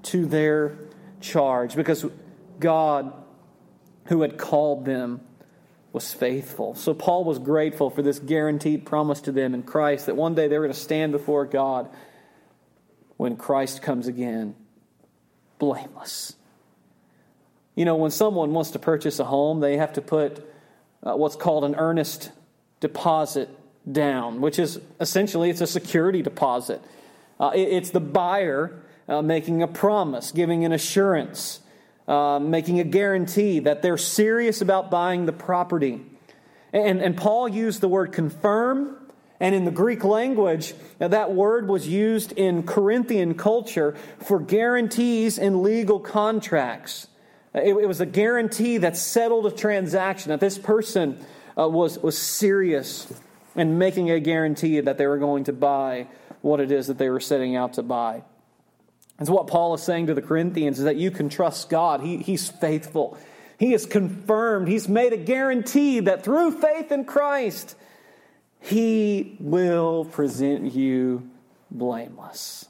to 0.05 0.27
their 0.27 0.77
charge 1.21 1.77
because 1.77 2.05
God 2.61 3.13
who 4.07 4.23
had 4.23 4.39
called 4.39 4.85
them 4.85 5.21
was 5.93 6.13
faithful. 6.13 6.75
So 6.75 6.95
Paul 6.95 7.25
was 7.25 7.39
grateful 7.39 7.91
for 7.91 8.03
this 8.03 8.19
guaranteed 8.19 8.85
promise 8.85 9.21
to 9.23 9.33
them 9.33 9.55
in 9.55 9.63
Christ 9.63 10.07
that 10.07 10.17
one 10.17 10.35
day 10.35 10.49
they 10.49 10.59
were 10.59 10.65
going 10.65 10.75
to 10.75 10.81
stand 10.81 11.13
before 11.13 11.45
God 11.47 11.89
when 13.17 13.37
Christ 13.37 13.83
comes 13.83 14.07
again, 14.07 14.55
blameless. 15.59 16.37
You 17.75 17.85
know, 17.85 17.97
when 17.97 18.11
someone 18.11 18.53
wants 18.53 18.71
to 18.73 18.79
purchase 18.79 19.19
a 19.19 19.25
home, 19.25 19.61
they 19.61 19.77
have 19.77 19.93
to 19.95 20.03
put 20.03 20.47
uh, 21.03 21.15
what's 21.17 21.37
called 21.37 21.65
an 21.65 21.75
earnest 21.77 22.33
deposit 22.81 23.49
down, 23.91 24.41
which 24.41 24.59
is 24.59 24.81
essentially 25.01 25.51
it's 25.51 25.61
a 25.61 25.67
security 25.67 26.23
deposit. 26.23 26.83
Uh, 27.41 27.51
it, 27.55 27.69
it's 27.69 27.91
the 27.91 28.01
buyer 28.01 28.83
uh, 29.09 29.23
making 29.23 29.63
a 29.63 29.69
promise, 29.69 30.33
giving 30.33 30.65
an 30.65 30.73
assurance 30.73 31.61
uh, 32.09 32.39
making 32.41 32.81
a 32.81 32.85
guarantee 32.85 33.61
that 33.61 33.83
they're 33.83 33.99
serious 33.99 34.63
about 34.63 34.91
buying 34.91 35.27
the 35.27 35.33
property. 35.33 36.01
And, 36.73 37.03
and 37.03 37.17
Paul 37.17 37.49
used 37.49 37.81
the 37.83 37.89
word 37.89 38.13
confirm, 38.13 38.97
and 39.39 39.55
in 39.55 39.65
the 39.65 39.71
Greek 39.71 40.05
language, 40.05 40.75
that 40.99 41.33
word 41.33 41.69
was 41.69 41.87
used 41.87 42.33
in 42.33 42.63
Corinthian 42.63 43.35
culture 43.35 43.95
for 44.21 44.41
guarantees 44.41 45.39
in 45.39 45.63
legal 45.63 46.01
contracts. 46.01 47.09
It, 47.55 47.77
it 47.77 47.87
was 47.87 48.01
a 48.01 48.07
guarantee 48.07 48.79
that 48.79 48.97
settled 48.97 49.47
a 49.47 49.51
transaction, 49.51 50.31
that 50.31 50.41
this 50.41 50.59
person 50.59 51.25
uh, 51.59 51.69
was, 51.69 51.99
was 51.99 52.17
serious 52.17 53.13
in 53.55 53.79
making 53.79 54.11
a 54.11 54.19
guarantee 54.19 54.81
that 54.81 54.97
they 54.97 55.07
were 55.07 55.19
going 55.19 55.45
to 55.45 55.53
buy 55.53 56.07
what 56.41 56.61
it 56.61 56.73
is 56.73 56.87
that 56.87 56.99
they 56.99 57.11
were 57.11 57.21
setting 57.21 57.55
out 57.55 57.75
to 57.75 57.83
buy. 57.83 58.23
And 59.19 59.27
so, 59.27 59.35
what 59.35 59.49
Paul 59.49 59.75
is 59.75 59.83
saying 59.83 60.07
to 60.07 60.15
the 60.15 60.23
Corinthians 60.23 60.79
is 60.79 60.85
that 60.85 60.97
you 60.97 61.11
can 61.11 61.29
trust 61.29 61.69
God. 61.69 62.01
He, 62.01 62.19
he's 62.19 62.49
faithful. 62.49 63.19
He 63.59 63.73
has 63.73 63.85
confirmed, 63.85 64.69
He's 64.69 64.89
made 64.89 65.13
a 65.13 65.17
guarantee 65.17 66.01
that 66.01 66.23
through 66.23 66.61
faith 66.61 66.93
in 66.93 67.05
Christ, 67.05 67.75
He 68.61 69.37
will 69.41 70.05
present 70.05 70.73
you 70.73 71.29
blameless. 71.71 72.67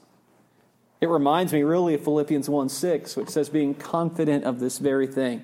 It 0.99 1.07
reminds 1.07 1.53
me 1.53 1.63
really 1.63 1.93
of 1.93 2.03
Philippians 2.03 2.49
1 2.49 2.69
6, 2.69 3.15
which 3.15 3.29
says, 3.29 3.49
being 3.49 3.73
confident 3.75 4.43
of 4.43 4.59
this 4.59 4.79
very 4.79 5.07
thing, 5.07 5.43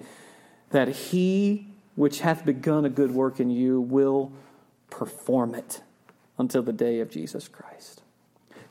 that 0.72 0.90
He 0.90 1.68
which 1.96 2.20
hath 2.20 2.46
begun 2.46 2.84
a 2.84 2.90
good 2.90 3.12
work 3.12 3.40
in 3.40 3.50
you 3.50 3.80
will 3.80 4.32
perform 4.90 5.56
it 5.56 5.82
until 6.38 6.62
the 6.62 6.74
day 6.74 7.00
of 7.00 7.10
Jesus 7.10 7.48
Christ. 7.48 8.02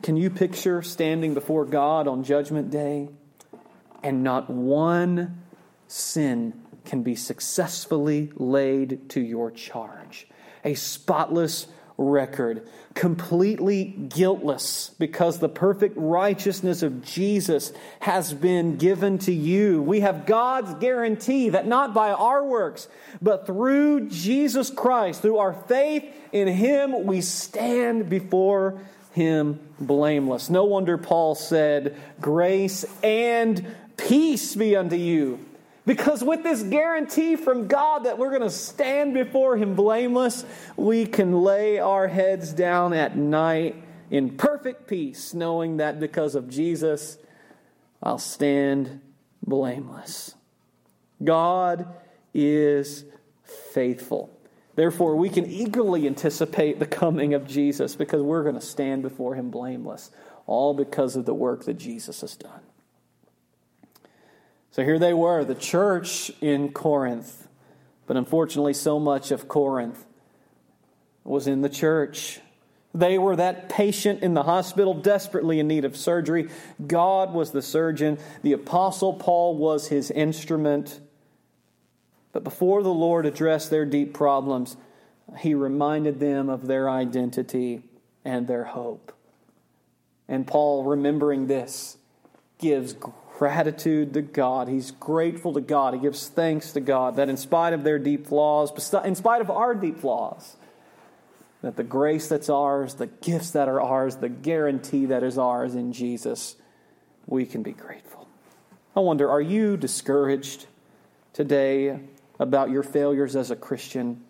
Can 0.04 0.18
you 0.18 0.28
picture 0.28 0.82
standing 0.82 1.32
before 1.32 1.64
God 1.64 2.08
on 2.08 2.24
Judgment 2.24 2.68
Day 2.68 3.08
and 4.02 4.22
not 4.22 4.50
one 4.50 5.42
sin 5.88 6.52
can 6.84 7.02
be 7.02 7.14
successfully 7.14 8.30
laid 8.36 9.08
to 9.08 9.20
your 9.22 9.50
charge? 9.50 10.26
A 10.62 10.74
spotless 10.74 11.68
record, 11.96 12.68
completely 12.92 13.84
guiltless 13.84 14.90
because 14.98 15.38
the 15.38 15.48
perfect 15.48 15.94
righteousness 15.96 16.82
of 16.82 17.02
Jesus 17.02 17.72
has 18.00 18.34
been 18.34 18.76
given 18.76 19.16
to 19.20 19.32
you. 19.32 19.80
We 19.80 20.00
have 20.00 20.26
God's 20.26 20.74
guarantee 20.74 21.48
that 21.48 21.66
not 21.66 21.94
by 21.94 22.10
our 22.10 22.44
works, 22.44 22.88
but 23.22 23.46
through 23.46 24.10
Jesus 24.10 24.68
Christ, 24.68 25.22
through 25.22 25.38
our 25.38 25.54
faith 25.54 26.04
in 26.30 26.46
Him, 26.46 27.06
we 27.06 27.22
stand 27.22 28.10
before 28.10 28.82
him 29.14 29.60
blameless. 29.78 30.50
No 30.50 30.64
wonder 30.64 30.98
Paul 30.98 31.36
said, 31.36 31.96
Grace 32.20 32.84
and 33.00 33.64
peace 33.96 34.56
be 34.56 34.74
unto 34.74 34.96
you. 34.96 35.38
Because 35.86 36.24
with 36.24 36.42
this 36.42 36.64
guarantee 36.64 37.36
from 37.36 37.68
God 37.68 38.06
that 38.06 38.18
we're 38.18 38.30
going 38.30 38.42
to 38.42 38.50
stand 38.50 39.14
before 39.14 39.56
Him 39.56 39.76
blameless, 39.76 40.44
we 40.76 41.06
can 41.06 41.44
lay 41.44 41.78
our 41.78 42.08
heads 42.08 42.52
down 42.52 42.92
at 42.92 43.16
night 43.16 43.76
in 44.10 44.36
perfect 44.36 44.88
peace, 44.88 45.32
knowing 45.32 45.76
that 45.76 46.00
because 46.00 46.34
of 46.34 46.50
Jesus, 46.50 47.16
I'll 48.02 48.18
stand 48.18 49.00
blameless. 49.46 50.34
God 51.22 51.86
is 52.34 53.04
faithful. 53.44 54.33
Therefore, 54.76 55.16
we 55.16 55.28
can 55.28 55.46
eagerly 55.46 56.06
anticipate 56.06 56.78
the 56.78 56.86
coming 56.86 57.34
of 57.34 57.46
Jesus 57.46 57.94
because 57.94 58.22
we're 58.22 58.42
going 58.42 58.56
to 58.56 58.60
stand 58.60 59.02
before 59.02 59.34
him 59.34 59.50
blameless, 59.50 60.10
all 60.46 60.74
because 60.74 61.16
of 61.16 61.26
the 61.26 61.34
work 61.34 61.64
that 61.64 61.74
Jesus 61.74 62.22
has 62.22 62.36
done. 62.36 62.60
So 64.72 64.82
here 64.82 64.98
they 64.98 65.14
were, 65.14 65.44
the 65.44 65.54
church 65.54 66.32
in 66.40 66.72
Corinth. 66.72 67.46
But 68.06 68.16
unfortunately, 68.16 68.74
so 68.74 68.98
much 68.98 69.30
of 69.30 69.46
Corinth 69.46 70.04
was 71.22 71.46
in 71.46 71.62
the 71.62 71.68
church. 71.68 72.40
They 72.92 73.16
were 73.18 73.36
that 73.36 73.68
patient 73.68 74.22
in 74.22 74.34
the 74.34 74.42
hospital, 74.42 74.94
desperately 74.94 75.60
in 75.60 75.68
need 75.68 75.84
of 75.84 75.96
surgery. 75.96 76.48
God 76.84 77.32
was 77.32 77.52
the 77.52 77.62
surgeon. 77.62 78.18
The 78.42 78.52
Apostle 78.52 79.14
Paul 79.14 79.56
was 79.56 79.88
his 79.88 80.10
instrument. 80.10 81.00
But 82.34 82.42
before 82.42 82.82
the 82.82 82.92
Lord 82.92 83.26
addressed 83.26 83.70
their 83.70 83.86
deep 83.86 84.12
problems, 84.12 84.76
he 85.38 85.54
reminded 85.54 86.18
them 86.18 86.50
of 86.50 86.66
their 86.66 86.90
identity 86.90 87.84
and 88.24 88.48
their 88.48 88.64
hope. 88.64 89.12
And 90.28 90.44
Paul, 90.44 90.82
remembering 90.82 91.46
this, 91.46 91.96
gives 92.58 92.96
gratitude 93.38 94.14
to 94.14 94.22
God. 94.22 94.66
He's 94.66 94.90
grateful 94.90 95.52
to 95.52 95.60
God. 95.60 95.94
He 95.94 96.00
gives 96.00 96.26
thanks 96.26 96.72
to 96.72 96.80
God 96.80 97.16
that 97.16 97.28
in 97.28 97.36
spite 97.36 97.72
of 97.72 97.84
their 97.84 98.00
deep 98.00 98.26
flaws, 98.26 98.72
in 99.04 99.14
spite 99.14 99.40
of 99.40 99.48
our 99.48 99.72
deep 99.72 100.00
flaws, 100.00 100.56
that 101.62 101.76
the 101.76 101.84
grace 101.84 102.26
that's 102.26 102.50
ours, 102.50 102.94
the 102.94 103.06
gifts 103.06 103.52
that 103.52 103.68
are 103.68 103.80
ours, 103.80 104.16
the 104.16 104.28
guarantee 104.28 105.06
that 105.06 105.22
is 105.22 105.38
ours 105.38 105.76
in 105.76 105.92
Jesus, 105.92 106.56
we 107.26 107.46
can 107.46 107.62
be 107.62 107.72
grateful. 107.72 108.26
I 108.96 109.00
wonder, 109.00 109.30
are 109.30 109.40
you 109.40 109.76
discouraged 109.76 110.66
today 111.32 112.00
about 112.38 112.70
your 112.70 112.82
failures 112.82 113.36
as 113.36 113.50
a 113.50 113.56
Christian? 113.56 114.22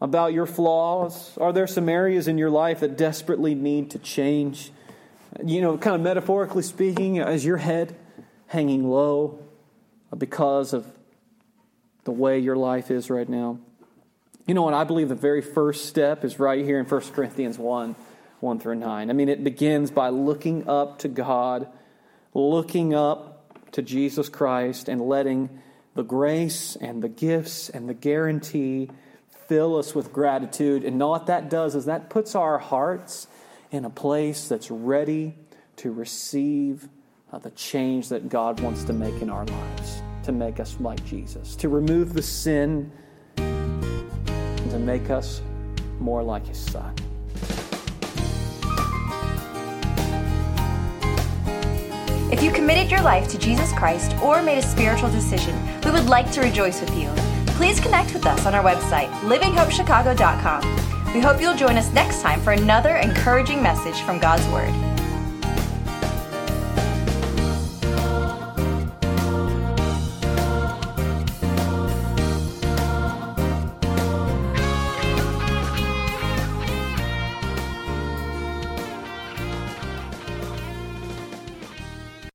About 0.00 0.32
your 0.32 0.46
flaws? 0.46 1.36
Are 1.38 1.52
there 1.52 1.66
some 1.66 1.88
areas 1.88 2.28
in 2.28 2.38
your 2.38 2.50
life 2.50 2.80
that 2.80 2.96
desperately 2.96 3.54
need 3.54 3.90
to 3.90 3.98
change? 3.98 4.72
You 5.44 5.60
know, 5.60 5.78
kind 5.78 5.94
of 5.94 6.02
metaphorically 6.02 6.62
speaking, 6.62 7.16
is 7.16 7.44
your 7.44 7.58
head 7.58 7.96
hanging 8.48 8.88
low 8.88 9.38
because 10.16 10.72
of 10.72 10.86
the 12.04 12.10
way 12.10 12.38
your 12.38 12.56
life 12.56 12.90
is 12.90 13.10
right 13.10 13.28
now? 13.28 13.58
You 14.46 14.54
know 14.54 14.62
what? 14.62 14.74
I 14.74 14.84
believe 14.84 15.08
the 15.08 15.14
very 15.14 15.40
first 15.40 15.86
step 15.86 16.24
is 16.24 16.38
right 16.38 16.64
here 16.64 16.78
in 16.80 16.84
1 16.86 17.00
Corinthians 17.12 17.58
1 17.58 17.94
1 18.40 18.58
through 18.58 18.74
9. 18.74 19.08
I 19.08 19.12
mean, 19.12 19.28
it 19.28 19.44
begins 19.44 19.92
by 19.92 20.08
looking 20.08 20.68
up 20.68 20.98
to 20.98 21.08
God, 21.08 21.68
looking 22.34 22.92
up 22.92 23.70
to 23.70 23.82
Jesus 23.82 24.28
Christ, 24.28 24.88
and 24.88 25.00
letting 25.00 25.48
the 25.94 26.02
grace 26.02 26.76
and 26.76 27.02
the 27.02 27.08
gifts 27.08 27.68
and 27.68 27.88
the 27.88 27.94
guarantee 27.94 28.88
fill 29.48 29.76
us 29.76 29.94
with 29.94 30.12
gratitude. 30.12 30.84
And 30.84 30.98
what 30.98 31.26
that 31.26 31.50
does 31.50 31.74
is 31.74 31.84
that 31.84 32.08
puts 32.08 32.34
our 32.34 32.58
hearts 32.58 33.26
in 33.70 33.84
a 33.84 33.90
place 33.90 34.48
that's 34.48 34.70
ready 34.70 35.34
to 35.76 35.92
receive 35.92 36.88
uh, 37.32 37.38
the 37.38 37.50
change 37.50 38.08
that 38.10 38.28
God 38.28 38.60
wants 38.60 38.84
to 38.84 38.92
make 38.92 39.20
in 39.22 39.30
our 39.30 39.44
lives, 39.44 40.02
to 40.24 40.32
make 40.32 40.60
us 40.60 40.76
like 40.80 41.02
Jesus, 41.04 41.56
to 41.56 41.68
remove 41.68 42.12
the 42.12 42.22
sin 42.22 42.92
and 43.36 44.70
to 44.70 44.78
make 44.78 45.10
us 45.10 45.40
more 45.98 46.22
like 46.22 46.46
His 46.46 46.58
Son. 46.58 46.94
If 52.32 52.42
you 52.42 52.50
committed 52.50 52.90
your 52.90 53.02
life 53.02 53.28
to 53.28 53.38
Jesus 53.38 53.72
Christ 53.74 54.16
or 54.22 54.42
made 54.42 54.56
a 54.56 54.62
spiritual 54.62 55.10
decision, 55.10 55.54
we 55.84 55.90
would 55.90 56.06
like 56.06 56.32
to 56.32 56.40
rejoice 56.40 56.80
with 56.80 56.96
you. 56.96 57.10
Please 57.58 57.78
connect 57.78 58.14
with 58.14 58.24
us 58.24 58.46
on 58.46 58.54
our 58.54 58.64
website, 58.64 59.10
livinghopechicago.com. 59.20 61.12
We 61.12 61.20
hope 61.20 61.42
you'll 61.42 61.54
join 61.54 61.76
us 61.76 61.92
next 61.92 62.22
time 62.22 62.40
for 62.40 62.54
another 62.54 62.96
encouraging 62.96 63.62
message 63.62 64.00
from 64.00 64.18
God's 64.18 64.48
Word. 64.48 64.91